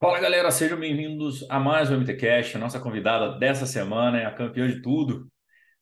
[0.00, 2.56] Fala galera, sejam bem-vindos a mais um MTCast.
[2.56, 5.30] A nossa convidada dessa semana é a campeã de tudo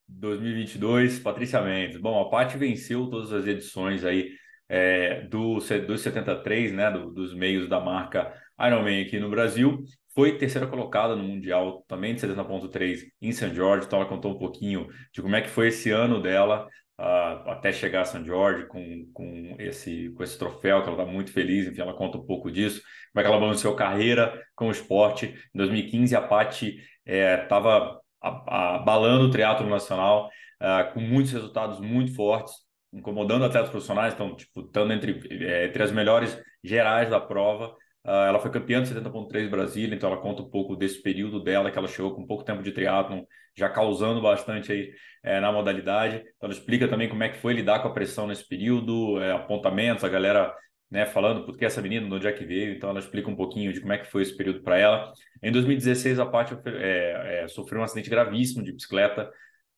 [0.09, 1.95] 2022, Patrícia Mendes.
[2.01, 4.31] Bom, a Paty venceu todas as edições aí
[4.67, 9.81] é, do 273, né, do, dos meios da marca Ironman aqui no Brasil.
[10.13, 13.55] Foi terceira colocada no Mundial também de 70.3 em St.
[13.55, 16.67] George, então ela contou um pouquinho de como é que foi esse ano dela,
[16.99, 18.25] uh, até chegar a St.
[18.25, 22.17] George com, com, esse, com esse troféu, que ela está muito feliz, enfim, ela conta
[22.17, 22.81] um pouco disso,
[23.13, 25.27] como é que ela balanceou carreira com o esporte.
[25.27, 30.29] Em 2015, a Paty estava é, abalando o triatlo nacional,
[30.61, 32.53] uh, com muitos resultados muito fortes,
[32.91, 38.39] incomodando atletas profissionais, então, tipo, estando entre, é, entre as melhores gerais da prova, ela
[38.39, 41.87] foi campeã de 70.3 Brasília, então ela conta um pouco desse período dela, que ela
[41.87, 43.23] chegou com pouco tempo de triatlon,
[43.57, 44.91] já causando bastante aí
[45.23, 46.17] é, na modalidade.
[46.17, 49.33] Então ela explica também como é que foi lidar com a pressão nesse período, é,
[49.33, 50.53] apontamentos, a galera
[50.89, 53.35] né, falando por que essa menina, de onde é que veio, então ela explica um
[53.35, 55.11] pouquinho de como é que foi esse período para ela.
[55.43, 59.29] Em 2016, a Paty é, sofreu um acidente gravíssimo de bicicleta,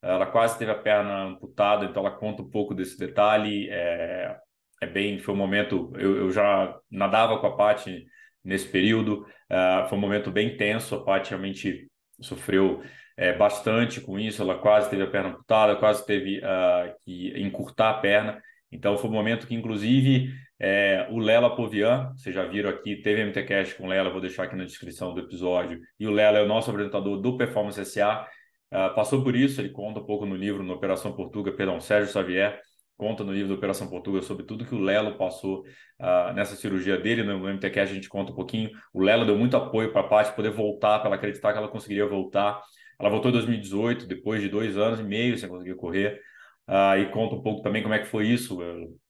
[0.01, 4.35] ela quase teve a perna amputada, então ela conta um pouco desse detalhe, é,
[4.81, 8.05] é bem, foi um momento, eu, eu já nadava com a Paty
[8.43, 11.87] nesse período, uh, foi um momento bem tenso, a Paty realmente
[12.19, 12.81] sofreu
[13.15, 17.91] é, bastante com isso, ela quase teve a perna amputada, quase teve uh, que encurtar
[17.91, 22.69] a perna, então foi um momento que, inclusive, é, o Lela Povian, vocês já viram
[22.69, 26.11] aqui, teve MTCast com o Lela, vou deixar aqui na descrição do episódio, e o
[26.11, 28.27] Lela é o nosso apresentador do Performance SA,
[28.73, 32.11] uh, passou por isso, ele conta um pouco no livro, no Operação Portuga, perdão, Sérgio
[32.11, 32.59] Xavier,
[33.01, 35.61] conta no livro da Operação Portugal sobre tudo que o Lelo passou
[35.99, 37.23] uh, nessa cirurgia dele.
[37.23, 38.69] No MTQ a gente conta um pouquinho.
[38.93, 41.67] O Lelo deu muito apoio para a parte poder voltar, para ela acreditar que ela
[41.67, 42.61] conseguiria voltar.
[42.99, 46.21] Ela voltou em 2018, depois de dois anos e meio sem conseguir correr.
[46.69, 48.59] Uh, e conta um pouco também como é que foi isso.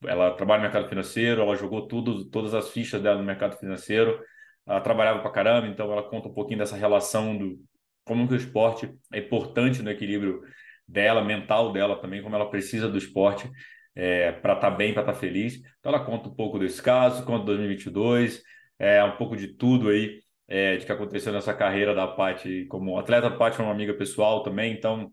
[0.05, 4.21] Ela trabalha no mercado financeiro, ela jogou tudo, todas as fichas dela no mercado financeiro.
[4.65, 7.59] Ela trabalhava para caramba, então ela conta um pouquinho dessa relação do
[8.05, 10.41] como que o esporte é importante no equilíbrio
[10.87, 13.51] dela, mental dela também, como ela precisa do esporte
[13.95, 15.55] é, para estar tá bem, para estar tá feliz.
[15.79, 18.41] Então ela conta um pouco desse caso, conta 2022,
[18.79, 22.97] é, um pouco de tudo aí é, de que aconteceu nessa carreira da Paty como
[22.99, 23.27] atleta.
[23.27, 25.09] A Paty é uma amiga pessoal também, então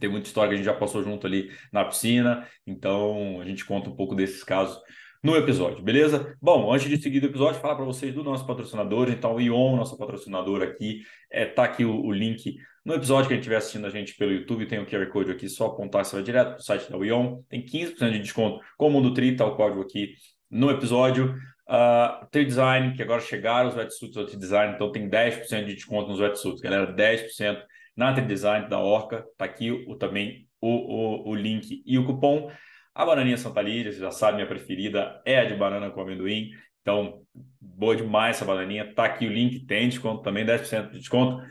[0.00, 3.66] tem muita história que a gente já passou junto ali na piscina, então a gente
[3.66, 4.80] conta um pouco desses casos
[5.22, 6.36] no episódio, beleza?
[6.40, 9.08] Bom, antes de seguir o episódio, falar para vocês do nosso patrocinador.
[9.08, 13.34] Então, o Ion, nosso patrocinador aqui, é, tá aqui o, o link no episódio que
[13.34, 16.04] a gente estiver assistindo a gente pelo YouTube, tem o QR Code aqui, só apontar,
[16.04, 17.40] você vai direto para o site da Ion.
[17.48, 20.14] Tem 15% de desconto com o Mundo Tri, tá o código aqui
[20.50, 21.36] no episódio.
[21.68, 25.74] Uh, Tri Design, que agora chegaram os wetsuits do Tri Design, então tem 10% de
[25.74, 26.60] desconto nos wetsuits.
[26.60, 27.62] Galera, 10%
[27.96, 29.24] na Tri Design da Orca.
[29.38, 32.50] Tá aqui o, também o, o, o link e o cupom.
[32.94, 36.50] A bananinha Santa Lídia, você já sabe, minha preferida é a de banana com amendoim.
[36.82, 37.22] Então,
[37.60, 38.92] boa demais essa bananinha.
[38.94, 41.42] Tá aqui o link, tem desconto também, 10% de desconto.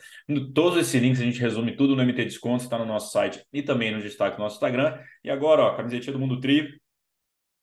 [0.54, 3.64] Todos esses links a gente resume tudo no MT Desconto, está no nosso site e
[3.64, 5.00] também no destaque do nosso Instagram.
[5.24, 6.80] E agora, ó, camisetinha do Mundo Tri.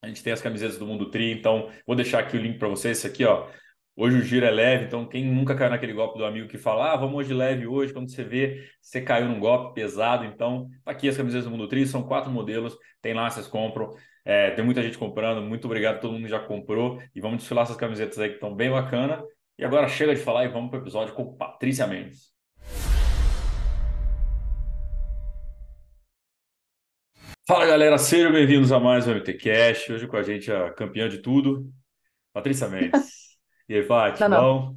[0.03, 2.69] A gente tem as camisetas do Mundo Tri, então vou deixar aqui o link para
[2.69, 2.99] vocês.
[2.99, 3.49] Esse aqui, ó,
[4.01, 6.93] Hoje o giro é leve, então quem nunca caiu naquele golpe do amigo que fala,
[6.93, 10.93] ah, vamos hoje leve hoje, quando você vê, você caiu num golpe pesado, então tá
[10.93, 13.91] aqui as camisetas do Mundo Tri, são quatro modelos, tem lá, vocês compram,
[14.25, 17.77] é, tem muita gente comprando, muito obrigado todo mundo já comprou, e vamos desfilar essas
[17.77, 19.21] camisetas aí que estão bem bacana.
[19.59, 22.29] E agora chega de falar e vamos para o episódio com Patrícia Mendes.
[27.49, 29.91] Fala galera, sejam bem-vindos a mais um MT Cash.
[29.91, 31.69] Hoje com a gente a campeã de tudo,
[32.33, 33.19] Patrícia Mendes.
[33.69, 34.41] E aí, Paty, não, não.
[34.41, 34.77] bom?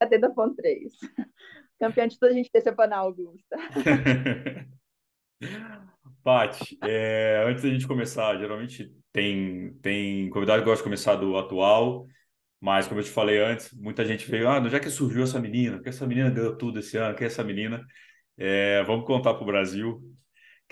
[0.00, 0.92] Até da ponto 3.
[1.80, 3.56] Campeã de tudo, a gente desceu para Augusta.
[6.22, 11.36] Paty, é, antes da gente começar, geralmente tem, tem convidado que gosta de começar do
[11.36, 12.06] atual,
[12.60, 15.40] mas como eu te falei antes, muita gente veio, ah, onde é que surgiu essa
[15.40, 15.82] menina?
[15.82, 17.16] Que essa menina ganhou tudo esse ano?
[17.16, 17.84] Que é essa menina?
[18.36, 20.00] É, vamos contar para o Brasil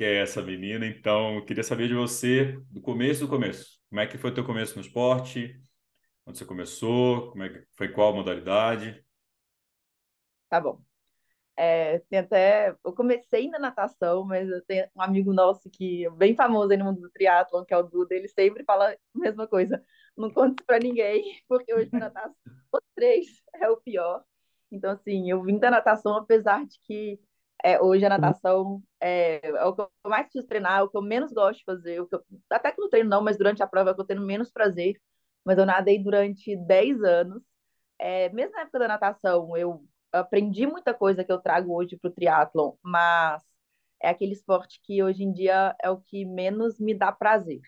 [0.00, 0.87] que é essa menina.
[0.87, 3.79] Então, queria saber de você, do começo do começo.
[3.91, 5.61] Como é que foi o teu começo no esporte?
[6.31, 7.33] Onde você começou?
[7.33, 9.05] Como é que foi qual modalidade?
[10.49, 10.81] Tá bom.
[11.56, 16.11] É, tem até, eu comecei na natação, mas eu tenho um amigo nosso que é
[16.11, 18.97] bem famoso aí no mundo do triatlon, que é o Duda, ele sempre fala a
[19.12, 19.85] mesma coisa.
[20.17, 22.37] Não conte isso pra ninguém, porque hoje na natação,
[22.73, 23.26] os três
[23.56, 24.23] é o pior.
[24.71, 27.21] Então, assim, eu vim da natação, apesar de que
[27.65, 30.97] é, hoje a natação é, é, o que eu mais preciso treinar, é o que
[30.97, 32.09] eu menos gosto de fazer, eu,
[32.49, 34.49] até que no treino não, mas durante a prova é o que eu tenho menos
[34.49, 34.94] prazer,
[35.44, 37.42] mas eu nadei durante 10 anos.
[37.98, 42.10] É, mesmo na época da natação, eu aprendi muita coisa que eu trago hoje para
[42.10, 43.42] o triatlon, mas
[44.02, 47.60] é aquele esporte que hoje em dia é o que menos me dá prazer.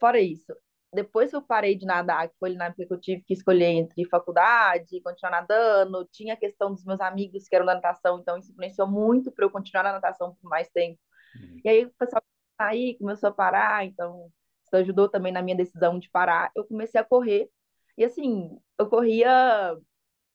[0.00, 0.52] Fora isso,
[0.94, 3.66] depois que eu parei de nadar, que foi na época que eu tive que escolher
[3.66, 8.38] entre faculdade, continuar nadando, tinha a questão dos meus amigos que eram da natação, então
[8.38, 10.98] isso influenciou muito para eu continuar na natação por mais tempo.
[11.36, 11.60] Uhum.
[11.64, 12.22] E aí o pessoal
[12.58, 14.30] aí começou a parar, então
[14.64, 16.50] isso ajudou também na minha decisão de parar.
[16.54, 17.50] Eu comecei a correr,
[17.96, 19.76] e assim, eu corria,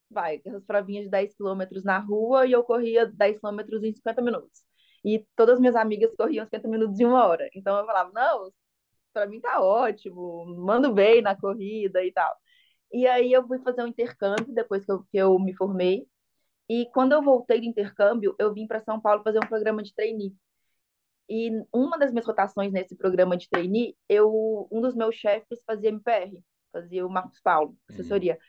[0.10, 4.22] vai, essas provinhas de 10 quilômetros na rua, e eu corria 10 quilômetros em 50
[4.22, 4.64] minutos.
[5.06, 7.50] E todas as minhas amigas corriam 50 minutos em uma hora.
[7.56, 8.52] Então eu falava, não,
[9.14, 12.36] para mim tá ótimo, mando bem na corrida e tal.
[12.92, 16.08] E aí eu fui fazer um intercâmbio depois que eu, que eu me formei.
[16.70, 19.94] E quando eu voltei do intercâmbio, eu vim para São Paulo fazer um programa de
[19.94, 20.36] trainee.
[21.30, 25.90] E uma das minhas rotações nesse programa de trainee, eu, um dos meus chefes fazia
[25.90, 26.42] MPR,
[26.72, 28.34] fazia o Marcos Paulo, assessoria.
[28.34, 28.40] Uhum.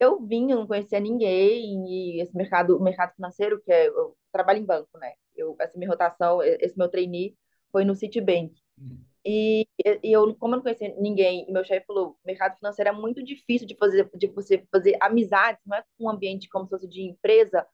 [0.00, 4.60] Eu vim, eu não conhecia ninguém, e esse mercado, mercado financeiro, que é, eu trabalho
[4.60, 5.14] em banco, né?
[5.34, 7.34] Eu, essa minha rotação, esse meu trainee
[7.72, 8.54] foi no Citibank.
[8.78, 8.98] Uhum.
[9.24, 13.22] E, e eu, como eu não conhecia ninguém, meu chefe falou, mercado financeiro é muito
[13.22, 17.02] difícil de fazer, de você fazer amizades, não é um ambiente como se fosse de
[17.02, 17.66] empresa.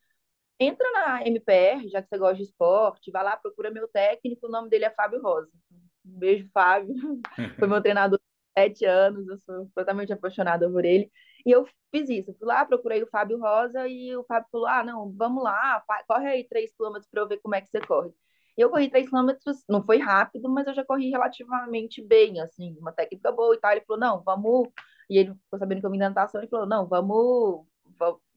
[0.59, 4.51] Entra na MPR, já que você gosta de esporte, vai lá, procura meu técnico, o
[4.51, 5.51] nome dele é Fábio Rosa.
[6.05, 6.95] Um beijo, Fábio.
[7.59, 8.21] Foi meu treinador
[8.57, 11.11] há sete anos, eu sou totalmente apaixonada por ele.
[11.45, 14.85] E eu fiz isso, fui lá, procurei o Fábio Rosa e o Fábio falou: ah,
[14.85, 18.13] não, vamos lá, corre aí três quilômetros para eu ver como é que você corre.
[18.57, 22.93] Eu corri 3 quilômetros, não foi rápido, mas eu já corri relativamente bem, assim, uma
[22.93, 23.73] técnica boa e tal.
[23.73, 24.69] Ele falou, não, vamos.
[25.11, 27.67] E ele ficou sabendo que eu vim da natação, ele falou, não, vamos,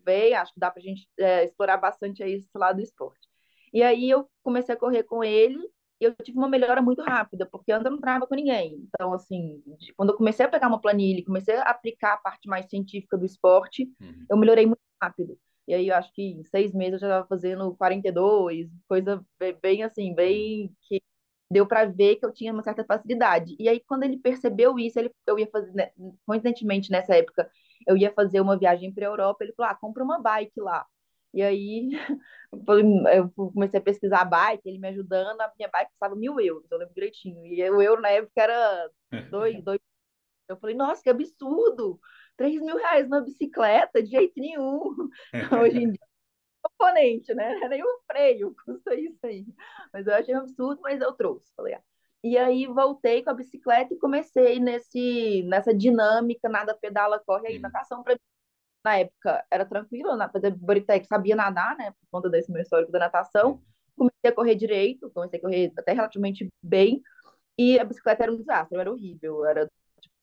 [0.07, 3.27] ver, acho que dá pra gente é, explorar bastante aí esse lado do esporte.
[3.73, 5.59] E aí eu comecei a correr com ele
[5.99, 8.87] e eu tive uma melhora muito rápida, porque antes eu não treinava com ninguém.
[8.87, 9.61] Então, assim,
[9.95, 13.25] quando eu comecei a pegar uma planilha, comecei a aplicar a parte mais científica do
[13.25, 14.25] esporte, uhum.
[14.29, 15.37] eu melhorei muito rápido.
[15.67, 19.25] E aí, eu acho que em seis meses eu já estava fazendo 42, coisa
[19.61, 21.01] bem assim, bem que
[21.49, 23.55] deu para ver que eu tinha uma certa facilidade.
[23.59, 25.91] E aí, quando ele percebeu isso, ele, eu ia fazer, né,
[26.25, 27.49] coincidentemente, nessa época,
[27.87, 29.43] eu ia fazer uma viagem para a Europa.
[29.43, 30.85] Ele falou: ah, compra uma bike lá.
[31.33, 31.89] E aí,
[33.13, 36.69] eu comecei a pesquisar a bike, ele me ajudando, a minha bike custava mil euros,
[36.71, 37.45] eu lembro direitinho.
[37.45, 38.89] E o euro na época era
[39.29, 39.79] dois, dois.
[40.49, 41.99] Eu falei, nossa, que absurdo!
[42.37, 44.95] 3 mil reais numa bicicleta, de jeito nenhum.
[45.61, 46.07] Hoje em dia,
[46.61, 47.55] componente, né?
[47.67, 49.45] Nem o freio custa isso aí.
[49.91, 51.51] Mas eu achei um absurdo, mas eu trouxe.
[51.55, 51.81] Falei, ah.
[52.23, 57.59] E aí voltei com a bicicleta e comecei nesse, nessa dinâmica, nada pedala, corre aí,
[57.59, 58.17] natação para
[58.83, 62.99] na época era tranquilo, na Boritec, sabia nadar, né, por conta desse meu histórico da
[62.99, 63.61] natação.
[63.97, 67.01] Comecei a correr direito, comecei a correr até relativamente bem,
[67.57, 69.69] e a bicicleta era um desastre, era horrível, era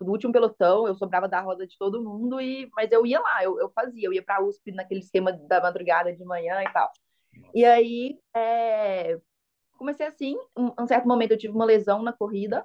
[0.00, 3.42] do último pelotão, eu sobrava da roda de todo mundo, e mas eu ia lá,
[3.42, 6.72] eu, eu fazia, eu ia para a USP naquele esquema da madrugada de manhã e
[6.72, 6.90] tal.
[7.54, 9.18] E aí, é,
[9.84, 12.64] comecei assim, um, um, certo momento eu tive uma lesão na corrida,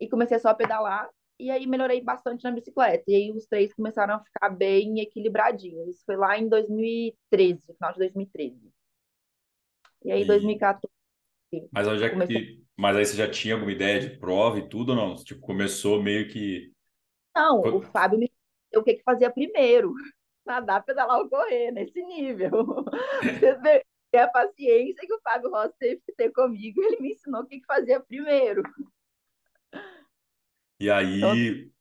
[0.00, 1.08] e comecei só a pedalar,
[1.38, 5.88] e aí melhorei bastante na bicicleta, e aí os três começaram a ficar bem equilibradinhos.
[5.88, 8.72] Isso foi lá em 2013, final de 2013.
[10.04, 10.88] E aí, em 2014.
[11.72, 12.62] Mas, comecei...
[12.78, 15.16] mas aí você já tinha alguma ideia de prova e tudo ou não?
[15.16, 16.72] Tipo, começou meio que
[17.34, 18.30] não, o Fábio me
[18.74, 19.92] o que que fazia primeiro.
[20.46, 22.50] Nadar, pedalar ou correr, nesse nível.
[24.12, 26.82] Vê a paciência que o Fábio Rossi teve que ter comigo.
[26.82, 28.62] Ele me ensinou o que que fazia primeiro.
[30.80, 31.34] E aí, então,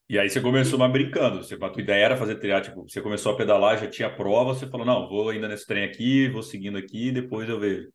[0.10, 1.44] e aí você começou mais brincando.
[1.44, 4.54] Você, a tua ideia era fazer triatlo, tipo, você começou a pedalar, já tinha prova,
[4.54, 7.92] você falou, não, vou ainda nesse trem aqui, vou seguindo aqui, depois eu vejo.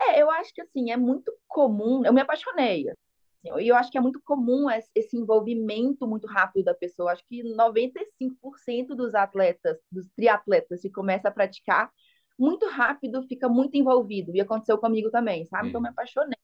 [0.00, 2.88] É, eu acho que assim, é muito comum, eu me apaixonei.
[2.88, 7.12] Assim, e eu acho que é muito comum esse envolvimento muito rápido da pessoa.
[7.12, 11.90] Acho que 95% dos atletas, dos triatletas, que começa a praticar,
[12.38, 14.34] muito rápido fica muito envolvido.
[14.34, 15.68] E aconteceu comigo também, sabe?
[15.68, 16.38] Então, eu me apaixonei.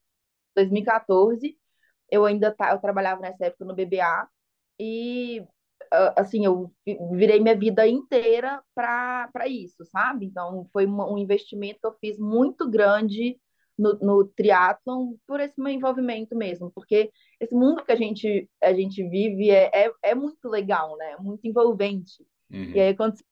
[0.52, 1.56] Em 2014,
[2.10, 4.28] eu ainda tá, eu trabalhava nessa época no BBA
[4.78, 5.44] e
[6.16, 6.72] assim, eu
[7.12, 10.26] virei minha vida inteira para isso, sabe?
[10.26, 13.38] Então, foi um investimento que eu fiz muito grande
[13.76, 18.72] no, no triatlon por esse meu envolvimento mesmo, porque esse mundo que a gente, a
[18.72, 21.16] gente vive é, é, é muito legal, né?
[21.18, 22.24] Muito envolvente.
[22.50, 22.72] Uhum.
[22.74, 23.26] E aí aconteceu.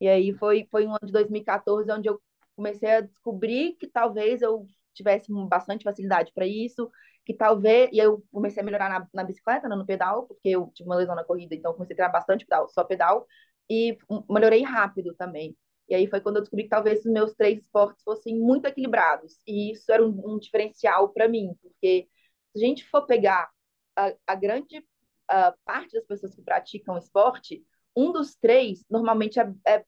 [0.00, 2.20] E aí foi, foi um ano de 2014 onde eu
[2.56, 6.90] comecei a descobrir que talvez eu tivesse bastante facilidade para isso,
[7.24, 7.90] que talvez.
[7.92, 10.96] E eu comecei a melhorar na, na bicicleta, né, no pedal, porque eu tive uma
[10.96, 13.26] lesão na corrida, então comecei a treinar bastante pedal, só pedal,
[13.68, 13.96] e
[14.28, 15.56] melhorei rápido também.
[15.88, 19.36] E aí foi quando eu descobri que talvez os meus três esportes fossem muito equilibrados.
[19.46, 22.08] E isso era um, um diferencial para mim, porque
[22.56, 23.50] se a gente for pegar
[23.96, 24.84] a, a grande
[25.28, 27.64] a parte das pessoas que praticam esporte,
[27.96, 29.84] um dos três normalmente é, é,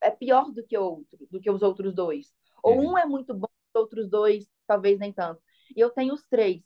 [0.00, 2.32] é pior do que o outro, do que os outros dois.
[2.62, 2.92] Ou uhum.
[2.92, 5.40] um é muito bom, os outros dois talvez nem tanto.
[5.76, 6.62] E eu tenho os três.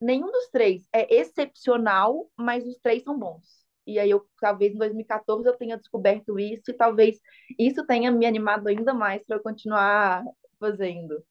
[0.00, 3.66] nenhum dos três é excepcional, mas os três são bons.
[3.86, 7.20] E aí eu talvez em 2014 eu tenha descoberto isso e talvez
[7.58, 10.24] isso tenha me animado ainda mais para eu continuar
[10.58, 11.22] fazendo.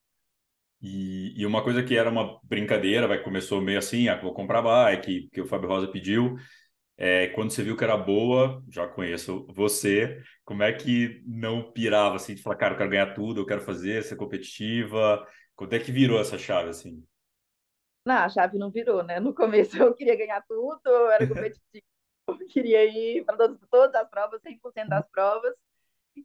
[0.82, 4.62] E, e, uma coisa que era uma brincadeira, vai começou meio assim, ah, vou comprar
[4.62, 6.36] bike, que o Fábio Rosa pediu.
[6.98, 12.16] É, quando você viu que era boa, já conheço você, como é que não pirava
[12.16, 15.28] assim, de falar, cara, eu quero ganhar tudo, eu quero fazer, ser competitiva?
[15.56, 17.04] Quando é que virou essa chave assim?
[18.06, 19.20] Não, a chave não virou, né?
[19.20, 21.86] No começo eu queria ganhar tudo, eu era competitiva,
[22.28, 23.38] eu queria ir para
[23.70, 25.54] todas, as provas, 100% das provas.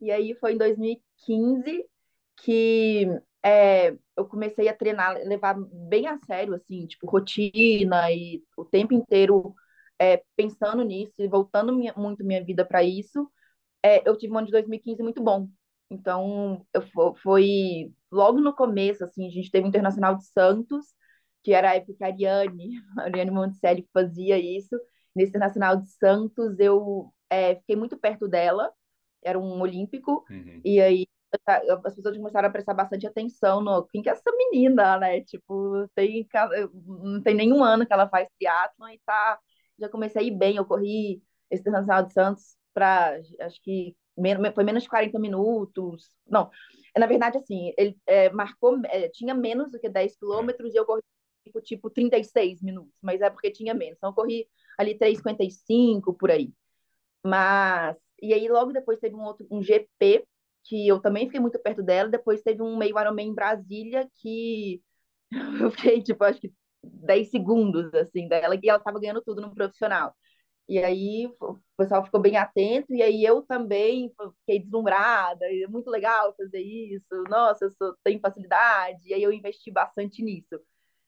[0.01, 1.85] E aí foi em 2015
[2.37, 3.07] que
[3.43, 8.95] é, eu comecei a treinar, levar bem a sério, assim, tipo, rotina e o tempo
[8.95, 9.55] inteiro
[10.01, 13.31] é, pensando nisso e voltando minha, muito minha vida para isso.
[13.85, 15.49] É, eu tive um ano de 2015 muito bom.
[15.91, 20.87] Então, eu foi logo no começo, assim, a gente teve o Internacional de Santos,
[21.43, 24.75] que era a época que a Ariane, a Ariane Monticelli fazia isso.
[25.15, 28.73] Nesse Internacional de Santos, eu é, fiquei muito perto dela,
[29.23, 30.61] era um olímpico, uhum.
[30.65, 31.07] e aí
[31.85, 35.21] as pessoas começaram a prestar bastante atenção no quem que é essa menina, né?
[35.21, 36.27] Tipo, tem,
[36.85, 39.39] não tem nenhum ano que ela faz triatlon e tá.
[39.81, 43.97] Já comecei a ir bem, eu corri esse Internacional de Santos para acho que
[44.55, 46.11] foi menos de 40 minutos.
[46.27, 46.51] Não,
[46.97, 50.85] na verdade, assim, ele é, marcou, é, tinha menos do que 10 quilômetros e eu
[50.85, 51.03] corri
[51.45, 53.97] tipo, tipo 36 minutos, mas é porque tinha menos.
[53.97, 56.53] Então, eu corri ali 3,55 por aí.
[57.25, 60.27] Mas, e aí logo depois teve um outro, um GP
[60.65, 62.09] que eu também fiquei muito perto dela.
[62.09, 64.83] Depois teve um meio Ironman em Brasília que
[65.63, 69.55] eu fiquei, tipo, acho que 10 segundos, assim, dela, e ela tava ganhando tudo no
[69.55, 70.15] profissional.
[70.69, 75.67] E aí o pessoal ficou bem atento, e aí eu também fiquei deslumbrada, e é
[75.67, 80.61] muito legal fazer isso, nossa, eu sou, tenho facilidade, e aí eu investi bastante nisso.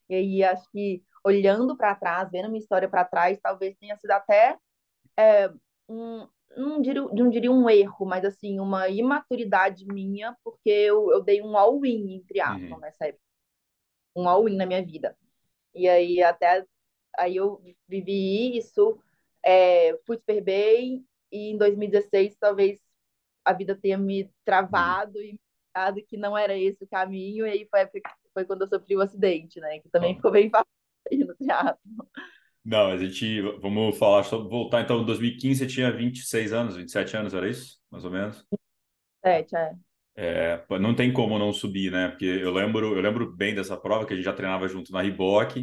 [0.09, 4.11] E aí acho que olhando para trás, vendo minha história para trás, talvez tenha sido
[4.11, 4.59] até
[5.17, 5.49] é,
[5.89, 6.27] um,
[6.57, 11.41] não diria, não diria um erro, mas assim, uma imaturidade minha, porque eu, eu dei
[11.43, 12.81] um all-in em triatlon uhum.
[12.81, 13.23] nessa época.
[14.17, 15.17] Um all-in na minha vida.
[15.75, 16.65] E aí até
[17.19, 18.99] aí eu vivi isso,
[19.45, 22.81] é, fui super bem, e em 2016 talvez
[23.45, 25.39] a vida tenha me travado e
[25.95, 28.03] me que não era esse o caminho, e aí foi,
[28.33, 29.79] foi quando eu sofri o acidente, né?
[29.81, 30.69] Que também ficou bem fácil
[31.11, 32.07] no triatlon.
[32.65, 33.41] Não, a gente.
[33.61, 34.49] Vamos falar sobre.
[34.49, 37.81] Voltar então, em 2015 você tinha 26 anos, 27 anos, era isso?
[37.91, 38.47] Mais ou menos?
[39.25, 39.75] 27, é.
[40.15, 42.09] É, não tem como não subir, né?
[42.09, 45.01] Porque eu lembro, eu lembro bem dessa prova que a gente já treinava junto na
[45.03, 45.57] Riboc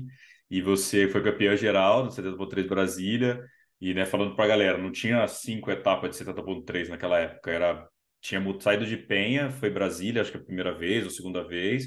[0.50, 3.44] e você foi campeã geral no 70.3 Brasília.
[3.82, 7.88] E, né, falando pra galera, não tinha cinco etapas de 70.3 naquela época, era
[8.22, 11.86] tinha saído de Penha, foi Brasília, acho que a primeira vez ou segunda vez.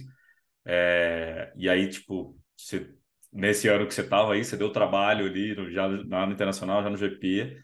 [0.64, 2.88] É, e aí, tipo, você
[3.33, 6.90] nesse ano que você estava aí, você deu trabalho ali no, já na Internacional, já
[6.90, 7.59] no GP,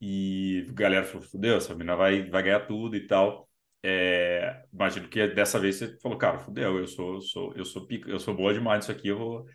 [0.00, 3.45] e a galera falou, fudeu, essa menina vai, vai ganhar tudo e tal.
[3.88, 8.10] É, imagino que dessa vez você falou, cara, fudeu, eu sou, sou, eu sou pica,
[8.10, 9.46] eu sou boa demais nisso aqui, eu vou.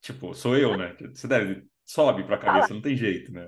[0.00, 0.96] Tipo, sou eu, né?
[1.12, 3.44] Você deve, sobe pra cabeça, não tem jeito, né?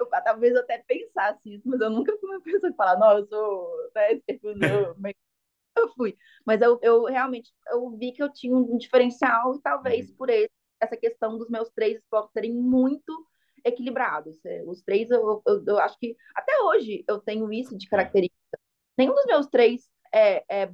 [0.00, 3.18] Eu, talvez eu até pensasse isso, mas eu nunca fui uma pessoa que fala, não,
[3.18, 4.18] eu sou, né,
[5.76, 6.16] eu fui.
[6.46, 10.16] Mas eu, eu realmente eu vi que eu tinha um diferencial e talvez uhum.
[10.16, 10.48] por isso
[10.80, 13.26] essa questão dos meus três esportes serem muito
[13.64, 14.42] equilibrados.
[14.44, 18.43] É, os três, eu, eu, eu, acho que até hoje eu tenho isso de característica.
[18.96, 20.70] Nenhum dos meus três é, é,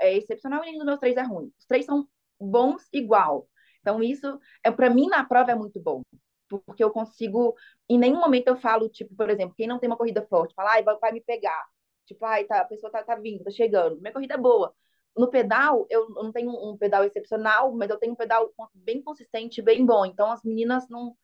[0.00, 1.52] é excepcional e nenhum dos meus três é ruim.
[1.58, 2.06] Os três são
[2.40, 3.48] bons igual.
[3.80, 6.02] Então, isso, é para mim, na prova é muito bom.
[6.48, 7.54] Porque eu consigo,
[7.88, 10.72] em nenhum momento eu falo, tipo, por exemplo, quem não tem uma corrida forte, fala,
[10.72, 11.64] ai, vai, vai me pegar.
[12.06, 14.00] Tipo, ai, tá, a pessoa tá, tá vindo, tá chegando.
[14.00, 14.74] Minha corrida é boa
[15.16, 19.62] no pedal, eu não tenho um pedal excepcional, mas eu tenho um pedal bem consistente,
[19.62, 20.04] bem bom.
[20.04, 21.16] Então, as meninas não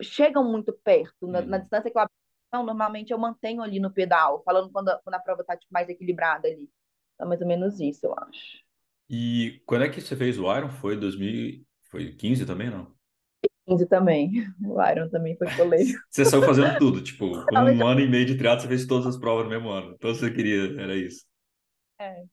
[0.00, 1.26] chegam muito perto.
[1.26, 1.62] Na, na uhum.
[1.62, 2.02] distância que eu
[2.52, 5.72] não, normalmente eu mantenho ali no pedal, falando quando a, quando a prova tá tipo,
[5.72, 6.70] mais equilibrada ali.
[7.14, 8.62] Então, mais ou menos isso, eu acho.
[9.10, 10.68] E quando é que você fez o Iron?
[10.68, 12.92] Foi 2015 também, não?
[13.66, 14.46] 15 também.
[14.64, 15.98] O Iron também foi polêmico.
[16.08, 19.06] Você saiu fazendo tudo, tipo, com um ano e meio de triatlo, você fez todas
[19.06, 19.94] as provas no mesmo ano.
[19.94, 21.26] Então você queria, era isso.
[22.00, 22.24] É.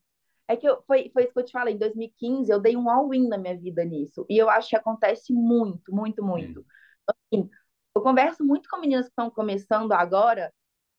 [0.48, 2.88] É que eu, foi, foi isso que eu te falei, em 2015 eu dei um
[2.88, 4.24] all-in na minha vida nisso.
[4.30, 6.64] E eu acho que acontece muito, muito, muito.
[7.06, 7.50] Assim,
[7.96, 10.52] eu converso muito com meninas que estão começando agora,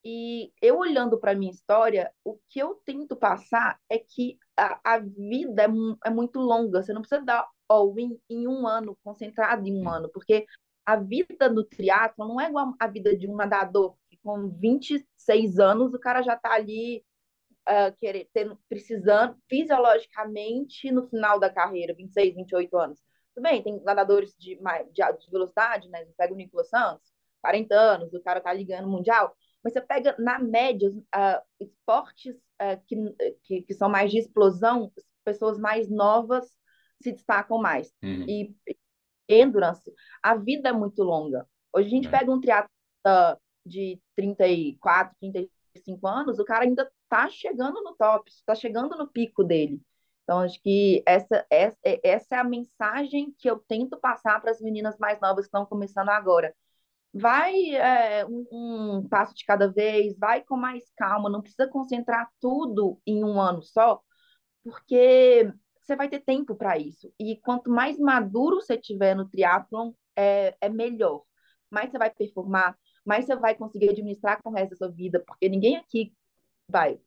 [0.03, 4.99] e eu olhando para minha história, o que eu tento passar é que a, a
[4.99, 5.67] vida é,
[6.05, 6.81] é, muito longa.
[6.81, 10.45] Você não precisa dar all-in em um ano, concentrado em um ano, porque
[10.85, 15.59] a vida do triatlo não é igual a vida de um nadador, que com 26
[15.59, 17.03] anos o cara já está ali
[17.67, 23.06] uh, querer, ter, precisando fisiologicamente no final da carreira, 26, 28 anos.
[23.37, 26.03] Tudo bem, tem nadadores de, de, de velocidade, né?
[26.03, 30.15] Você pega o Nicolas Santos, 40 anos, o cara tá ligando mundial, mas você pega,
[30.17, 32.95] na média, uh, esportes uh, que,
[33.43, 34.91] que, que, são mais de explosão,
[35.23, 36.51] pessoas mais novas
[36.99, 37.93] se destacam mais.
[38.01, 38.25] Uhum.
[38.27, 38.55] E
[39.29, 41.47] endurance, a vida é muito longa.
[41.71, 42.11] Hoje a gente é.
[42.11, 48.55] pega um triatleta de 34, 35 anos, o cara ainda tá chegando no top, está
[48.55, 49.79] chegando no pico dele.
[50.27, 54.59] Então, acho que essa, essa, essa é a mensagem que eu tento passar para as
[54.59, 56.53] meninas mais novas que estão começando agora.
[57.13, 62.29] Vai é, um, um, passo de cada vez, vai com mais calma, não precisa concentrar
[62.41, 64.01] tudo em um ano só,
[64.63, 65.49] porque
[65.81, 67.09] você vai ter tempo para isso.
[67.17, 71.23] E quanto mais maduro você tiver no triatlon, é, é melhor.
[71.71, 75.23] Mais você vai performar, mais você vai conseguir administrar com o resto da sua vida,
[75.25, 76.13] porque ninguém aqui
[76.69, 76.99] vai,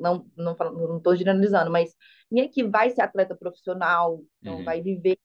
[0.00, 1.94] não não não estou generalizando, mas
[2.30, 4.64] ninguém aqui vai ser atleta profissional, não uhum.
[4.64, 5.18] vai viver.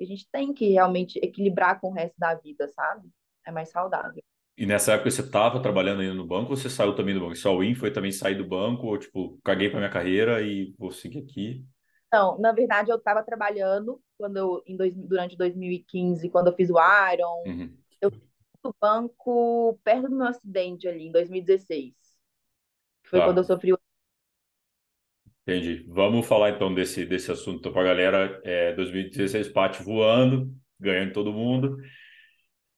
[0.00, 3.08] A gente tem que realmente equilibrar com o resto da vida, sabe?
[3.46, 4.22] É mais saudável.
[4.56, 7.36] E nessa época você estava trabalhando ainda no banco ou você saiu também do banco?
[7.36, 10.74] Só o IN foi também sair do banco ou tipo, caguei para minha carreira e
[10.78, 11.66] vou seguir aqui?
[12.12, 16.70] Não, na verdade eu estava trabalhando quando eu, em dois, durante 2015, quando eu fiz
[16.70, 16.78] o
[17.12, 17.42] Iron.
[17.46, 17.76] Uhum.
[18.00, 18.10] Eu
[18.64, 21.94] no banco perto do meu acidente ali, em 2016.
[23.08, 23.24] Foi tá.
[23.26, 23.78] quando eu sofri o.
[25.42, 25.84] Entendi.
[25.88, 28.40] Vamos falar então desse, desse assunto para a galera.
[28.44, 31.76] É, 2016, Pati voando, ganhando todo mundo.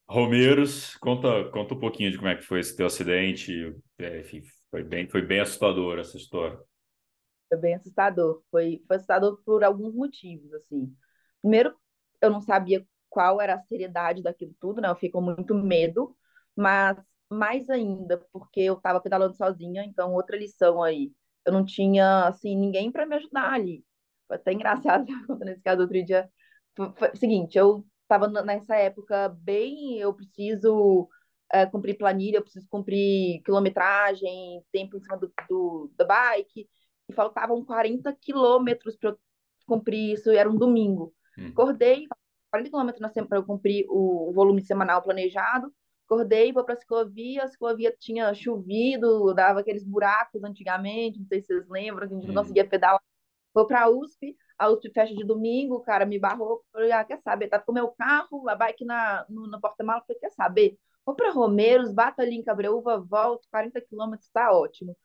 [0.07, 3.75] Romeiros, conta, conta um pouquinho de como é que foi esse teu acidente.
[3.97, 6.59] É, enfim, foi bem, foi bem assustador essa história.
[7.47, 8.43] Foi bem assustador.
[8.51, 10.95] Foi, foi assustador por alguns motivos, assim.
[11.41, 11.75] Primeiro,
[12.21, 14.89] eu não sabia qual era a seriedade daquilo tudo, né?
[14.89, 16.15] Eu fiquei com muito medo,
[16.55, 16.97] mas
[17.29, 21.11] mais ainda porque eu estava pedalando sozinha, então outra lição aí.
[21.45, 23.83] Eu não tinha, assim, ninguém para me ajudar ali.
[24.27, 26.29] Foi até engraçado, contando esse caso outro dia.
[26.75, 31.07] Foi, foi, seguinte, eu estava nessa época bem, eu preciso
[31.51, 36.67] é, cumprir planilha, eu preciso cumprir quilometragem, tempo em cima do, do da bike,
[37.07, 39.19] e faltavam 40 quilômetros para eu
[39.67, 41.13] cumprir isso, e era um domingo.
[41.37, 41.47] Hum.
[41.49, 42.07] Acordei,
[42.51, 45.71] 40 quilômetros para eu cumprir o volume semanal planejado,
[46.09, 51.41] acordei, vou para a ciclovia, a ciclovia tinha chovido, dava aqueles buracos antigamente, não sei
[51.41, 52.41] se vocês lembram, que a gente não uhum.
[52.41, 53.01] conseguia pedalar.
[53.53, 57.03] Vou para a USP, a USP fecha de domingo, o cara me barrou, falei, ah,
[57.03, 60.31] quer saber, tá com o meu carro, a bike na, no, no porta-malas, falei, quer
[60.31, 64.97] saber, vou para Romeiros, bato ali em Cabreúva, volto, 40 quilômetros, tá ótimo.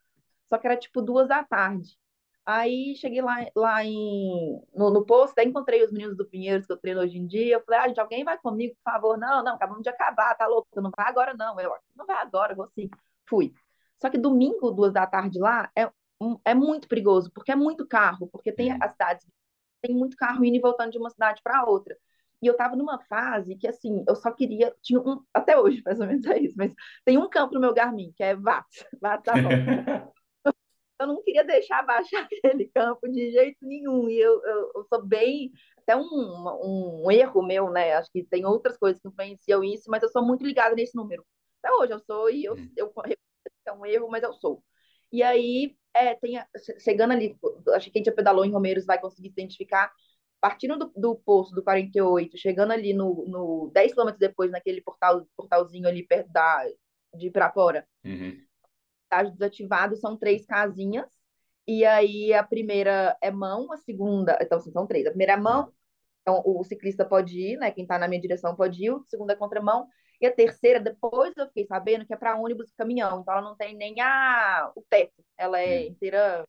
[0.49, 1.97] Só que era tipo duas da tarde.
[2.47, 6.73] Aí cheguei lá, lá em, no, no posto, até encontrei os meninos do Pinheiros que
[6.73, 7.55] eu treino hoje em dia.
[7.55, 9.19] Eu falei, ah, gente, alguém vai comigo, por favor?
[9.19, 10.69] Não, não, acabamos de acabar, tá louco?
[10.77, 11.59] Não vai agora, não.
[11.59, 12.91] Eu, não vai agora, vou sim.
[13.27, 13.53] Fui.
[14.01, 15.91] Só que domingo, duas da tarde lá, é,
[16.45, 18.79] é muito perigoso, porque é muito carro, porque tem uhum.
[18.83, 19.27] as cidades,
[19.81, 21.97] tem muito carro indo e voltando de uma cidade para outra.
[22.43, 24.75] E eu tava numa fase que, assim, eu só queria.
[24.83, 27.73] Tinha um, até hoje, mais ou menos é isso, mas tem um campo no meu
[27.73, 30.13] Garmin, que é VATS, VATS bom
[30.99, 34.09] eu não queria deixar baixar aquele campo de jeito nenhum.
[34.09, 35.53] E eu, eu, eu sou bem.
[35.79, 37.95] Até um, um, um, erro meu, né?
[37.95, 41.25] Acho que tem outras coisas que influenciam isso, mas eu sou muito ligada nesse número.
[41.63, 42.93] Até hoje eu sou, e eu, eu,
[43.67, 44.63] é um erro, mas eu sou.
[45.13, 46.43] E aí, é, tem,
[46.81, 47.37] chegando ali,
[47.75, 49.93] acho que quem já pedalou em Romeiros vai conseguir identificar.
[50.41, 55.27] Partindo do, do posto do 48, chegando ali no, no 10 quilômetros depois, naquele portal,
[55.37, 56.67] portalzinho ali perto da,
[57.15, 58.45] de Pirapora, uhum
[59.15, 61.09] estágio desativado são três casinhas,
[61.67, 65.07] e aí a primeira é mão, a segunda, então assim, são três.
[65.07, 65.73] A primeira é mão,
[66.23, 67.71] então o ciclista pode ir, né?
[67.71, 69.87] Quem está na minha direção pode ir, a segunda é contramão,
[70.21, 73.43] e a terceira, depois eu fiquei sabendo que é para ônibus e caminhão, então ela
[73.43, 76.47] não tem nem a, o teto, ela é inteira